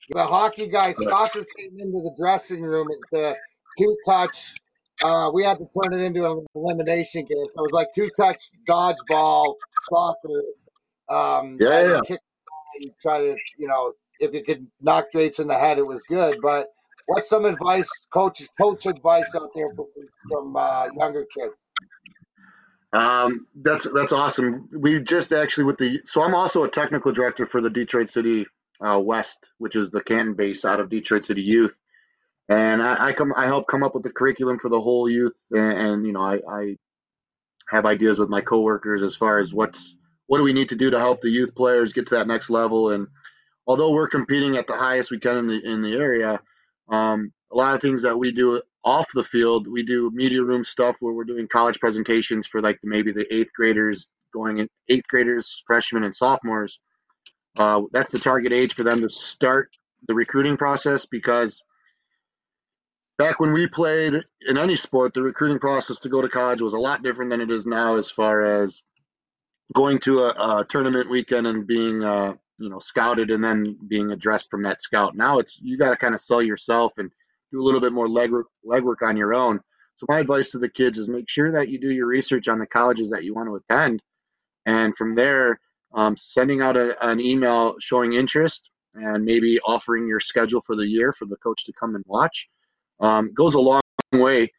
The 0.09 0.25
hockey 0.25 0.67
guy, 0.67 0.91
soccer 0.91 1.45
came 1.57 1.79
into 1.79 2.01
the 2.01 2.13
dressing 2.17 2.61
room 2.61 2.87
at 2.91 3.09
the 3.11 3.35
two 3.77 3.95
touch. 4.05 4.55
Uh, 5.01 5.31
we 5.33 5.43
had 5.43 5.57
to 5.59 5.67
turn 5.67 5.93
it 5.93 6.03
into 6.03 6.29
an 6.29 6.45
elimination 6.53 7.21
game. 7.25 7.47
So 7.53 7.61
it 7.61 7.71
was 7.71 7.71
like 7.71 7.87
two 7.95 8.09
touch 8.15 8.49
dodgeball, 8.69 9.55
soccer. 9.89 10.41
Um, 11.09 11.57
yeah, 11.59 11.99
yeah. 12.09 12.17
Try 13.01 13.19
to, 13.19 13.35
you 13.57 13.67
know, 13.67 13.93
if 14.19 14.33
you 14.33 14.43
could 14.43 14.67
knock 14.81 15.11
Drapes 15.11 15.39
in 15.39 15.47
the 15.47 15.57
head, 15.57 15.77
it 15.77 15.87
was 15.87 16.03
good. 16.03 16.37
But 16.41 16.67
what's 17.07 17.29
some 17.29 17.45
advice, 17.45 17.89
coach, 18.11 18.41
coach 18.59 18.85
advice 18.85 19.33
out 19.35 19.49
there 19.55 19.73
for 19.75 19.85
some, 19.93 20.07
some 20.31 20.55
uh, 20.55 20.87
younger 20.95 21.25
kids? 21.35 21.53
Um, 22.93 23.47
that's 23.55 23.85
that's 23.93 24.13
awesome. 24.13 24.69
We 24.71 24.99
just 24.99 25.33
actually 25.33 25.65
with 25.65 25.77
the 25.77 25.99
so 26.05 26.21
I'm 26.21 26.33
also 26.33 26.63
a 26.63 26.69
technical 26.69 27.11
director 27.11 27.45
for 27.45 27.59
the 27.61 27.69
Detroit 27.69 28.09
City 28.09 28.45
uh, 28.79 28.99
West, 28.99 29.37
which 29.57 29.75
is 29.75 29.91
the 29.91 30.01
Canton 30.01 30.35
base 30.35 30.63
out 30.63 30.79
of 30.79 30.89
Detroit 30.89 31.25
City 31.25 31.41
Youth, 31.41 31.77
and 32.47 32.81
I, 32.81 33.07
I, 33.07 33.13
come 33.13 33.33
I 33.35 33.45
help 33.45 33.67
come 33.67 33.83
up 33.83 33.93
with 33.93 34.03
the 34.03 34.09
curriculum 34.09 34.57
for 34.57 34.69
the 34.69 34.79
whole 34.79 35.09
youth, 35.09 35.35
and, 35.51 35.73
and 35.73 36.05
you 36.07 36.13
know 36.13 36.21
I, 36.21 36.39
I 36.49 36.77
have 37.69 37.85
ideas 37.85 38.19
with 38.19 38.29
my 38.29 38.41
coworkers 38.41 39.03
as 39.03 39.15
far 39.15 39.37
as 39.37 39.53
what's 39.53 39.95
what 40.27 40.37
do 40.37 40.43
we 40.43 40.53
need 40.53 40.69
to 40.69 40.75
do 40.75 40.89
to 40.89 40.99
help 40.99 41.21
the 41.21 41.29
youth 41.29 41.55
players 41.55 41.93
get 41.93 42.07
to 42.07 42.15
that 42.15 42.27
next 42.27 42.49
level. 42.49 42.91
And 42.91 43.07
although 43.65 43.91
we're 43.91 44.09
competing 44.09 44.57
at 44.57 44.67
the 44.67 44.75
highest 44.75 45.11
we 45.11 45.19
can 45.19 45.37
in 45.37 45.47
the 45.47 45.61
in 45.63 45.81
the 45.81 45.93
area, 45.93 46.39
um, 46.89 47.31
a 47.51 47.55
lot 47.55 47.75
of 47.75 47.81
things 47.81 48.01
that 48.01 48.17
we 48.17 48.31
do 48.31 48.61
off 48.83 49.07
the 49.13 49.23
field, 49.23 49.67
we 49.67 49.83
do 49.83 50.11
media 50.13 50.41
room 50.41 50.63
stuff 50.63 50.95
where 50.99 51.13
we're 51.13 51.23
doing 51.23 51.47
college 51.47 51.79
presentations 51.79 52.47
for 52.47 52.61
like 52.61 52.79
maybe 52.83 53.11
the 53.11 53.33
eighth 53.33 53.51
graders 53.53 54.09
going 54.33 54.59
in 54.59 54.69
eighth 54.89 55.07
graders, 55.07 55.63
freshmen, 55.65 56.03
and 56.03 56.15
sophomores. 56.15 56.79
Uh, 57.57 57.81
that's 57.91 58.11
the 58.11 58.19
target 58.19 58.53
age 58.53 58.75
for 58.75 58.83
them 58.83 59.01
to 59.01 59.09
start 59.09 59.69
the 60.07 60.13
recruiting 60.13 60.57
process 60.57 61.05
because 61.05 61.61
back 63.17 63.39
when 63.39 63.51
we 63.51 63.67
played 63.67 64.13
in 64.47 64.57
any 64.57 64.75
sport, 64.75 65.13
the 65.13 65.21
recruiting 65.21 65.59
process 65.59 65.99
to 65.99 66.09
go 66.09 66.21
to 66.21 66.29
college 66.29 66.61
was 66.61 66.73
a 66.73 66.77
lot 66.77 67.03
different 67.03 67.31
than 67.31 67.41
it 67.41 67.51
is 67.51 67.65
now 67.65 67.95
as 67.95 68.11
far 68.11 68.43
as 68.43 68.81
going 69.73 69.99
to 69.99 70.23
a, 70.23 70.59
a 70.59 70.65
tournament 70.69 71.09
weekend 71.09 71.47
and 71.47 71.67
being 71.67 72.03
uh, 72.03 72.33
you 72.59 72.69
know 72.69 72.79
scouted 72.79 73.31
and 73.31 73.43
then 73.43 73.77
being 73.87 74.11
addressed 74.11 74.49
from 74.49 74.63
that 74.63 74.81
scout. 74.81 75.15
Now 75.15 75.39
it's 75.39 75.59
you 75.61 75.77
got 75.77 75.89
to 75.89 75.97
kind 75.97 76.15
of 76.15 76.21
sell 76.21 76.41
yourself 76.41 76.93
and 76.97 77.11
do 77.51 77.61
a 77.61 77.63
little 77.65 77.81
bit 77.81 77.93
more 77.93 78.07
legwork, 78.07 78.45
legwork 78.65 79.01
on 79.01 79.17
your 79.17 79.33
own. 79.33 79.59
So 79.97 80.05
my 80.07 80.19
advice 80.19 80.51
to 80.51 80.59
the 80.59 80.69
kids 80.69 80.97
is 80.97 81.09
make 81.09 81.27
sure 81.27 81.51
that 81.51 81.69
you 81.69 81.79
do 81.79 81.91
your 81.91 82.07
research 82.07 82.47
on 82.47 82.59
the 82.59 82.67
colleges 82.67 83.09
that 83.09 83.23
you 83.23 83.33
want 83.33 83.49
to 83.49 83.55
attend, 83.55 84.01
and 84.65 84.95
from 84.95 85.15
there, 85.15 85.59
um, 85.95 86.15
sending 86.17 86.61
out 86.61 86.77
a, 86.77 86.95
an 87.05 87.19
email 87.19 87.75
showing 87.79 88.13
interest 88.13 88.69
and 88.93 89.23
maybe 89.25 89.59
offering 89.65 90.07
your 90.07 90.19
schedule 90.19 90.61
for 90.65 90.75
the 90.75 90.85
year 90.85 91.13
for 91.13 91.25
the 91.25 91.35
coach 91.37 91.65
to 91.65 91.73
come 91.79 91.95
and 91.95 92.03
watch 92.07 92.47
um, 92.99 93.33
goes 93.33 93.53
a 93.53 93.59
long 93.59 93.81
way 94.13 94.51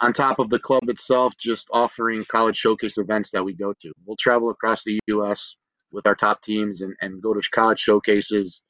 on 0.00 0.12
top 0.12 0.38
of 0.38 0.50
the 0.50 0.58
club 0.58 0.88
itself 0.88 1.32
just 1.38 1.68
offering 1.72 2.24
college 2.30 2.56
showcase 2.56 2.98
events 2.98 3.30
that 3.30 3.44
we 3.44 3.54
go 3.54 3.72
to. 3.80 3.92
We'll 4.06 4.16
travel 4.16 4.50
across 4.50 4.82
the 4.84 4.98
us 5.08 5.56
with 5.92 6.06
our 6.06 6.14
top 6.14 6.42
teams 6.42 6.80
and, 6.80 6.94
and 7.00 7.22
go 7.22 7.34
to 7.34 7.40
college 7.50 7.78
showcases 7.78 8.62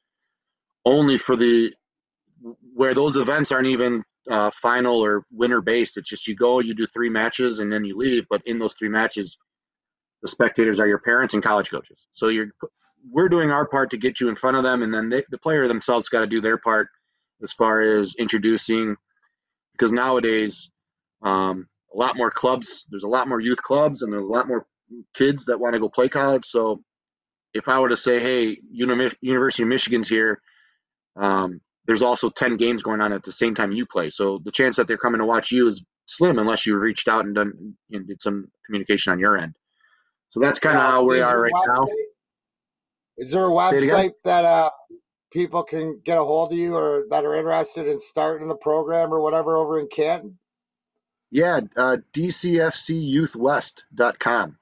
only 0.85 1.17
for 1.17 1.35
the 1.35 1.71
where 2.73 2.93
those 2.93 3.15
events 3.15 3.51
aren't 3.51 3.67
even 3.67 4.03
uh, 4.29 4.51
final 4.61 5.03
or 5.03 5.25
winner 5.31 5.61
based. 5.61 5.97
It's 5.97 6.09
just 6.09 6.27
you 6.27 6.35
go 6.35 6.59
you 6.59 6.75
do 6.75 6.87
three 6.87 7.09
matches 7.09 7.59
and 7.59 7.71
then 7.71 7.83
you 7.83 7.97
leave. 7.97 8.25
But 8.29 8.41
in 8.45 8.59
those 8.59 8.73
three 8.73 8.89
matches 8.89 9.37
the 10.21 10.27
spectators 10.27 10.79
are 10.79 10.87
your 10.87 10.99
parents 10.99 11.33
and 11.33 11.43
college 11.43 11.69
coaches. 11.69 12.07
So 12.13 12.27
you're 12.27 12.49
we're 13.11 13.29
doing 13.29 13.51
our 13.51 13.67
part 13.67 13.91
to 13.91 13.97
get 13.97 14.19
you 14.19 14.29
in 14.29 14.35
front 14.35 14.57
of 14.57 14.63
them. 14.63 14.81
And 14.81 14.93
then 14.93 15.09
they, 15.09 15.23
the 15.29 15.37
player 15.37 15.67
themselves 15.67 16.09
got 16.09 16.21
to 16.21 16.27
do 16.27 16.41
their 16.41 16.57
part 16.57 16.87
as 17.43 17.53
far 17.53 17.81
as 17.81 18.15
introducing 18.17 18.95
because 19.77 19.91
nowadays 19.91 20.69
um, 21.21 21.67
a 21.93 21.97
lot 21.97 22.17
more 22.17 22.31
clubs 22.31 22.85
there's 22.89 23.03
a 23.03 23.07
lot 23.07 23.27
more 23.27 23.39
youth 23.39 23.61
clubs 23.61 24.01
and 24.01 24.11
there's 24.11 24.23
a 24.23 24.27
lot 24.27 24.47
more 24.47 24.65
kids 25.15 25.45
that 25.45 25.59
want 25.59 25.73
to 25.73 25.79
go 25.79 25.89
play 25.89 26.09
college. 26.09 26.45
So 26.45 26.81
if 27.53 27.67
i 27.67 27.79
were 27.79 27.89
to 27.89 27.97
say 27.97 28.19
hey 28.19 28.57
university 28.69 29.63
of 29.63 29.69
michigan's 29.69 30.09
here 30.09 30.41
um, 31.15 31.61
there's 31.87 32.01
also 32.01 32.29
10 32.29 32.57
games 32.57 32.83
going 32.83 33.01
on 33.01 33.13
at 33.13 33.23
the 33.23 33.31
same 33.31 33.55
time 33.55 33.71
you 33.71 33.85
play. 33.85 34.09
So 34.09 34.39
the 34.43 34.51
chance 34.51 34.75
that 34.77 34.87
they're 34.87 34.97
coming 34.97 35.19
to 35.19 35.25
watch 35.25 35.51
you 35.51 35.69
is 35.69 35.81
slim 36.05 36.39
unless 36.39 36.65
you 36.65 36.75
reached 36.77 37.07
out 37.07 37.25
and 37.25 37.35
done 37.35 37.75
and 37.91 38.07
did 38.07 38.21
some 38.21 38.47
communication 38.65 39.11
on 39.11 39.19
your 39.19 39.37
end. 39.37 39.55
So 40.29 40.39
that's 40.39 40.59
kind 40.59 40.77
of 40.77 40.83
how 40.83 41.03
we 41.03 41.21
are 41.21 41.41
right 41.41 41.51
now. 41.67 41.87
is 43.17 43.31
there 43.31 43.45
a 43.45 43.49
website 43.49 44.11
that 44.23 44.43
uh, 44.45 44.69
people 45.31 45.63
can 45.63 46.01
get 46.03 46.17
a 46.17 46.23
hold 46.23 46.51
of 46.51 46.57
you 46.57 46.75
or 46.75 47.05
that 47.09 47.23
are 47.25 47.35
interested 47.35 47.87
in 47.87 47.99
starting 47.99 48.47
the 48.47 48.55
program 48.55 49.13
or 49.13 49.21
whatever 49.21 49.57
over 49.57 49.79
in 49.79 49.87
Canton? 49.87 50.37
Yeah, 51.31 51.61
uh, 51.75 51.97
dcfcyouthwest.com. 52.13 54.57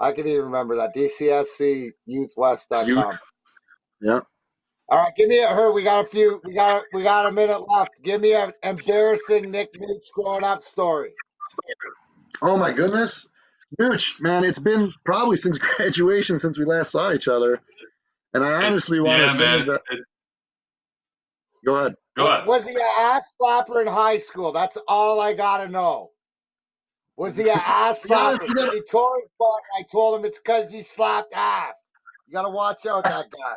I 0.00 0.12
can 0.12 0.28
even 0.28 0.44
remember 0.44 0.76
that 0.76 0.94
dcscyouthwest.com. 0.94 2.86
Youth. 2.86 3.18
Yeah. 4.00 4.20
All 4.90 4.98
right, 4.98 5.12
give 5.16 5.28
me 5.28 5.42
a 5.42 5.48
her. 5.48 5.72
We 5.72 5.82
got 5.82 6.04
a 6.04 6.08
few. 6.08 6.40
We 6.44 6.54
got 6.54 6.84
we 6.94 7.02
got 7.02 7.26
a 7.26 7.32
minute 7.32 7.60
left. 7.68 8.00
Give 8.02 8.22
me 8.22 8.32
an 8.34 8.52
embarrassing 8.62 9.50
Nick 9.50 9.74
Nooch 9.74 10.10
growing 10.14 10.44
up 10.44 10.62
story. 10.62 11.10
Oh 12.40 12.56
my 12.56 12.72
goodness! 12.72 13.26
Nooch, 13.78 14.18
man, 14.20 14.44
it's 14.44 14.58
been 14.58 14.90
probably 15.04 15.36
since 15.36 15.58
graduation 15.58 16.38
since 16.38 16.58
we 16.58 16.64
last 16.64 16.92
saw 16.92 17.12
each 17.12 17.28
other, 17.28 17.60
and 18.34 18.44
I 18.44 18.66
honestly 18.66 19.00
want 19.00 19.20
yeah, 19.22 19.32
to 19.32 19.38
man, 19.38 19.58
say 19.58 19.62
it's- 19.62 19.74
that. 19.90 19.96
it- 19.96 20.04
Go 21.66 21.74
ahead. 21.74 21.94
go 22.16 22.26
ahead. 22.30 22.46
Was 22.46 22.64
he 22.64 22.70
an 22.74 22.80
ass 23.00 23.32
slapper 23.40 23.80
in 23.82 23.88
high 23.88 24.18
school? 24.18 24.52
That's 24.52 24.78
all 24.86 25.20
I 25.20 25.32
gotta 25.34 25.68
know. 25.68 26.10
Was 27.16 27.36
he 27.36 27.48
an 27.50 27.58
ass 27.64 28.02
To 28.02 28.08
be 28.08 28.14
honest, 28.14 28.42
slapper? 28.46 28.48
you 28.64 28.70
He 28.70 28.80
tore 28.90 29.20
his 29.20 29.28
butt. 29.38 29.60
I 29.78 29.82
told 29.90 30.18
him 30.18 30.24
it's 30.24 30.38
because 30.38 30.70
he 30.70 30.82
slapped 30.82 31.32
ass. 31.34 31.74
You 32.28 32.32
gotta 32.34 32.48
watch 32.48 32.86
out 32.86 33.02
that 33.04 33.26
guy. 33.30 33.56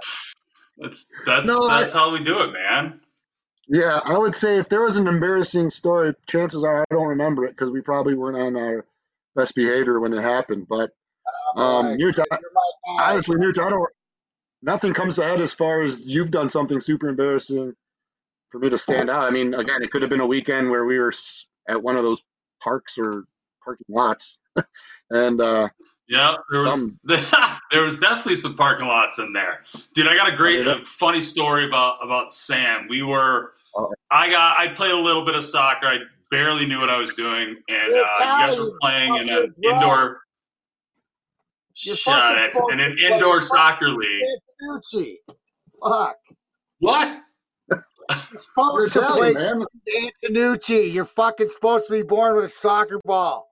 That's 0.79 1.11
that's 1.27 1.45
No, 1.47 1.67
I- 1.67 1.81
that's 1.81 1.93
how 1.93 2.11
we 2.11 2.23
do 2.23 2.41
it, 2.41 2.51
man. 2.53 3.01
Yeah, 3.67 4.01
I 4.03 4.17
would 4.17 4.35
say 4.35 4.57
if 4.57 4.67
there 4.67 4.81
was 4.81 4.97
an 4.97 5.07
embarrassing 5.07 5.69
story, 5.69 6.13
chances 6.27 6.63
are 6.63 6.81
I 6.81 6.85
don't 6.89 7.07
remember 7.07 7.45
it 7.45 7.51
because 7.51 7.69
we 7.69 7.81
probably 7.81 8.15
weren't 8.15 8.35
on 8.37 8.57
our 8.61 8.85
best 9.35 9.53
behavior 9.55 9.99
when 9.99 10.11
it 10.11 10.21
happened. 10.23 10.67
But 10.67 10.89
um, 11.55 11.85
Alright, 11.85 11.99
Nooch, 11.99 12.19
I- 12.19 12.37
you're 12.41 12.51
my 12.53 12.71
guy. 12.97 13.11
honestly, 13.11 13.35
Nooch, 13.37 13.59
I 13.63 13.69
don't. 13.69 13.89
Nothing 14.63 14.93
comes 14.93 15.15
to 15.15 15.23
head 15.23 15.41
as 15.41 15.53
far 15.53 15.81
as 15.81 16.05
you've 16.05 16.31
done 16.31 16.49
something 16.49 16.79
super 16.79 17.09
embarrassing 17.09 17.73
for 18.49 18.59
me 18.59 18.69
to 18.69 18.77
stand 18.77 19.09
out. 19.09 19.23
I 19.27 19.31
mean, 19.31 19.53
again, 19.55 19.81
it 19.81 19.91
could 19.91 20.01
have 20.01 20.09
been 20.09 20.19
a 20.19 20.25
weekend 20.25 20.69
where 20.69 20.85
we 20.85 20.99
were 20.99 21.13
at 21.67 21.81
one 21.81 21.97
of 21.97 22.03
those 22.03 22.21
parks 22.61 22.97
or 22.97 23.25
parking 23.63 23.85
lots, 23.89 24.37
and 25.09 25.41
uh, 25.41 25.67
Yeah, 26.07 26.35
there 26.51 26.63
was 26.63 26.79
Some- 26.79 26.99
there 27.71 27.81
was 27.83 27.97
definitely 27.97 28.35
some 28.35 28.55
parking 28.55 28.85
lots 28.87 29.17
in 29.19 29.33
there, 29.33 29.63
dude. 29.95 30.07
I 30.07 30.15
got 30.15 30.31
a 30.31 30.35
great, 30.35 30.67
Oh, 30.67 30.79
a 30.81 30.85
funny 30.85 31.21
story 31.21 31.65
about 31.65 31.97
about 32.03 32.31
Sam. 32.33 32.87
We 32.87 33.01
were, 33.01 33.53
Uh-oh. 33.75 33.91
I 34.11 34.29
got, 34.29 34.59
I 34.59 34.67
played 34.67 34.91
a 34.91 34.97
little 34.97 35.25
bit 35.25 35.35
of 35.35 35.43
soccer. 35.43 35.87
I 35.87 35.99
barely 36.29 36.65
knew 36.67 36.79
what 36.79 36.89
I 36.89 36.99
was 36.99 37.15
doing, 37.15 37.55
and 37.67 37.93
uh, 37.93 37.95
You're 37.95 37.97
you 37.97 38.03
guys 38.19 38.53
Italian, 38.53 38.71
were 38.73 38.77
playing 38.79 39.15
in 39.15 39.29
an 39.29 39.55
indoor. 39.63 40.19
You're 41.77 41.95
Shut 41.95 42.37
it! 42.37 42.55
In 42.71 42.79
an 42.79 42.95
indoor 42.99 43.41
soccer 43.41 43.87
league. 43.89 44.23
Antonucci. 44.61 45.15
Fuck. 45.83 46.15
What? 46.79 47.21
You're 47.69 47.85
you're 48.09 48.39
supposed 48.39 48.93
to 48.93 49.01
play 49.07 49.31
Italian. 49.31 49.65
Antonucci. 50.25 50.93
You're 50.93 51.05
fucking 51.05 51.49
supposed 51.49 51.87
to 51.87 51.93
be 51.93 52.01
born 52.01 52.35
with 52.35 52.45
a 52.45 52.49
soccer 52.49 52.99
ball. 53.03 53.47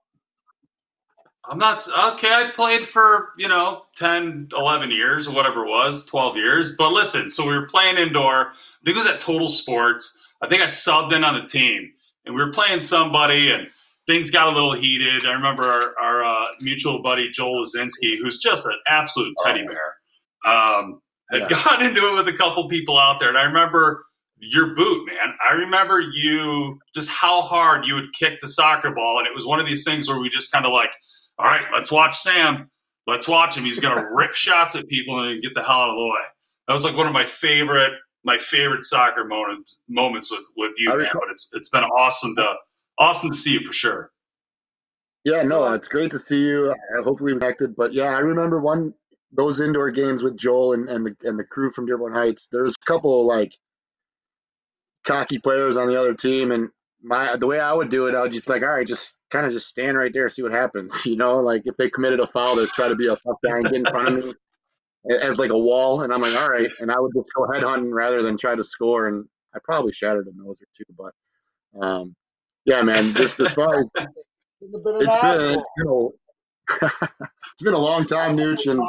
I'm 1.48 1.58
not 1.58 1.86
okay. 2.14 2.32
I 2.32 2.50
played 2.54 2.86
for 2.86 3.30
you 3.38 3.48
know 3.48 3.82
10, 3.96 4.48
11 4.56 4.90
years 4.90 5.26
or 5.26 5.34
whatever 5.34 5.64
it 5.64 5.68
was, 5.68 6.04
twelve 6.04 6.36
years. 6.36 6.72
But 6.76 6.92
listen, 6.92 7.30
so 7.30 7.46
we 7.46 7.56
were 7.56 7.66
playing 7.66 7.96
indoor. 7.96 8.32
I 8.32 8.54
think 8.84 8.96
it 8.96 9.00
was 9.00 9.06
at 9.06 9.20
Total 9.20 9.48
Sports. 9.48 10.18
I 10.42 10.48
think 10.48 10.62
I 10.62 10.66
subbed 10.66 11.12
in 11.12 11.24
on 11.24 11.34
the 11.34 11.42
team, 11.42 11.92
and 12.24 12.34
we 12.34 12.42
were 12.42 12.52
playing 12.52 12.80
somebody, 12.80 13.50
and 13.50 13.68
things 14.06 14.30
got 14.30 14.48
a 14.48 14.50
little 14.50 14.72
heated. 14.74 15.26
I 15.26 15.32
remember 15.32 15.64
our, 15.64 15.94
our 16.00 16.24
uh, 16.24 16.46
mutual 16.60 17.02
buddy 17.02 17.30
Joel 17.30 17.64
Lazinski, 17.64 18.16
who's 18.20 18.38
just 18.38 18.66
an 18.66 18.74
absolute 18.88 19.34
teddy 19.44 19.64
bear, 19.64 19.96
um, 20.44 21.00
had 21.30 21.42
Yeah. 21.42 21.48
got 21.48 21.82
into 21.86 22.00
it 22.08 22.14
with 22.14 22.28
a 22.28 22.36
couple 22.36 22.68
people 22.68 22.98
out 22.98 23.20
there, 23.20 23.28
and 23.28 23.38
I 23.38 23.44
remember 23.44 24.04
your 24.38 24.74
boot, 24.74 25.06
man. 25.06 25.34
I 25.48 25.52
remember 25.54 26.00
you 26.00 26.78
just 26.94 27.10
how 27.10 27.42
hard 27.42 27.86
you 27.86 27.94
would 27.94 28.12
kick 28.18 28.40
the 28.40 28.48
soccer 28.48 28.92
ball, 28.94 29.18
and 29.18 29.26
it 29.26 29.34
was 29.34 29.44
one 29.46 29.60
of 29.60 29.66
these 29.66 29.84
things 29.84 30.08
where 30.08 30.18
we 30.18 30.30
just 30.30 30.50
kind 30.50 30.64
of 30.64 30.72
like, 30.72 30.90
all 31.38 31.46
right, 31.46 31.66
let's 31.72 31.92
watch 31.92 32.16
Sam. 32.16 32.70
Let's 33.06 33.26
watch 33.28 33.56
him. 33.56 33.64
He's 33.64 33.80
gonna 33.80 34.06
rip 34.14 34.34
shots 34.34 34.74
at 34.76 34.86
people 34.88 35.20
and 35.20 35.42
get 35.42 35.54
the 35.54 35.62
hell 35.62 35.80
out 35.82 35.90
of 35.90 35.96
the 35.96 36.04
way. 36.04 36.20
That 36.68 36.74
was 36.74 36.84
like 36.84 36.96
one 36.96 37.06
of 37.06 37.12
my 37.12 37.26
favorite, 37.26 37.92
my 38.24 38.38
favorite 38.38 38.84
soccer 38.84 39.24
moments 39.24 39.76
moments 39.88 40.30
with 40.30 40.46
with 40.56 40.72
you, 40.78 40.92
I 40.92 40.96
man. 40.96 41.08
But 41.12 41.30
it's 41.30 41.50
it's 41.52 41.68
been 41.68 41.84
awesome 41.84 42.34
to 42.36 42.54
awesome 42.98 43.30
to 43.30 43.36
see 43.36 43.54
you 43.54 43.60
for 43.60 43.72
sure. 43.72 44.10
Yeah, 45.24 45.42
no, 45.42 45.70
it's 45.74 45.88
great 45.88 46.10
to 46.12 46.18
see 46.18 46.40
you. 46.40 46.72
Uh, 46.98 47.02
hopefully 47.02 47.34
we 47.34 47.38
connected. 47.40 47.76
But 47.76 47.92
yeah, 47.92 48.14
I 48.14 48.20
remember 48.20 48.60
one 48.60 48.94
those 49.32 49.60
indoor 49.60 49.90
games 49.90 50.22
with 50.22 50.36
Joel 50.36 50.74
and, 50.74 50.88
and 50.88 51.06
the 51.06 51.16
and 51.28 51.38
the 51.38 51.44
crew 51.44 51.70
from 51.72 51.86
Dearborn 51.86 52.12
Heights. 52.12 52.48
there's 52.50 52.72
a 52.72 52.84
couple 52.84 53.26
like 53.26 53.52
cocky 55.04 55.38
players 55.38 55.76
on 55.76 55.88
the 55.88 55.98
other 55.98 56.14
team, 56.14 56.50
and 56.52 56.68
my 57.02 57.36
the 57.36 57.46
way 57.46 57.60
I 57.60 57.72
would 57.72 57.90
do 57.90 58.06
it, 58.06 58.14
I 58.14 58.22
would 58.22 58.32
just 58.32 58.48
like, 58.48 58.62
all 58.62 58.68
right, 58.70 58.86
just 58.86 59.14
kind 59.30 59.46
of 59.46 59.52
just 59.52 59.68
stand 59.68 59.96
right 59.96 60.12
there, 60.12 60.28
see 60.28 60.42
what 60.42 60.52
happens. 60.52 60.92
You 61.04 61.16
know, 61.16 61.40
like 61.40 61.62
if 61.64 61.76
they 61.76 61.90
committed 61.90 62.20
a 62.20 62.26
foul, 62.28 62.56
they'd 62.56 62.68
try 62.70 62.88
to 62.88 62.96
be 62.96 63.06
a 63.06 63.16
tough 63.16 63.38
guy 63.44 63.56
and 63.56 63.64
get 63.64 63.74
in 63.74 63.86
front 63.86 64.08
of 64.08 64.24
me 64.24 64.34
as 65.22 65.38
like 65.38 65.50
a 65.50 65.58
wall, 65.58 66.02
and 66.02 66.12
I'm 66.12 66.20
like, 66.20 66.36
all 66.36 66.50
right, 66.50 66.70
and 66.80 66.90
I 66.90 66.98
would 66.98 67.12
just 67.14 67.28
go 67.34 67.50
head 67.52 67.62
hunting 67.62 67.92
rather 67.92 68.22
than 68.22 68.36
try 68.36 68.54
to 68.54 68.64
score, 68.64 69.06
and 69.06 69.24
I 69.54 69.58
probably 69.64 69.92
shattered 69.92 70.26
a 70.26 70.36
nose 70.36 70.56
or 70.60 70.66
two, 70.76 70.84
but 70.96 71.84
um, 71.84 72.14
yeah, 72.64 72.82
man, 72.82 73.14
just 73.14 73.40
as 73.40 73.52
far 73.52 73.80
as 73.80 73.86
You've 74.60 74.84
been 74.84 74.96
an 74.96 75.02
it's 75.02 75.22
been, 75.22 75.62
been 75.76 75.88
a, 75.88 76.08
it's 76.82 77.62
been 77.62 77.74
a 77.74 77.78
long 77.78 78.06
time, 78.06 78.36
Nooch, 78.36 78.70
and 78.70 78.82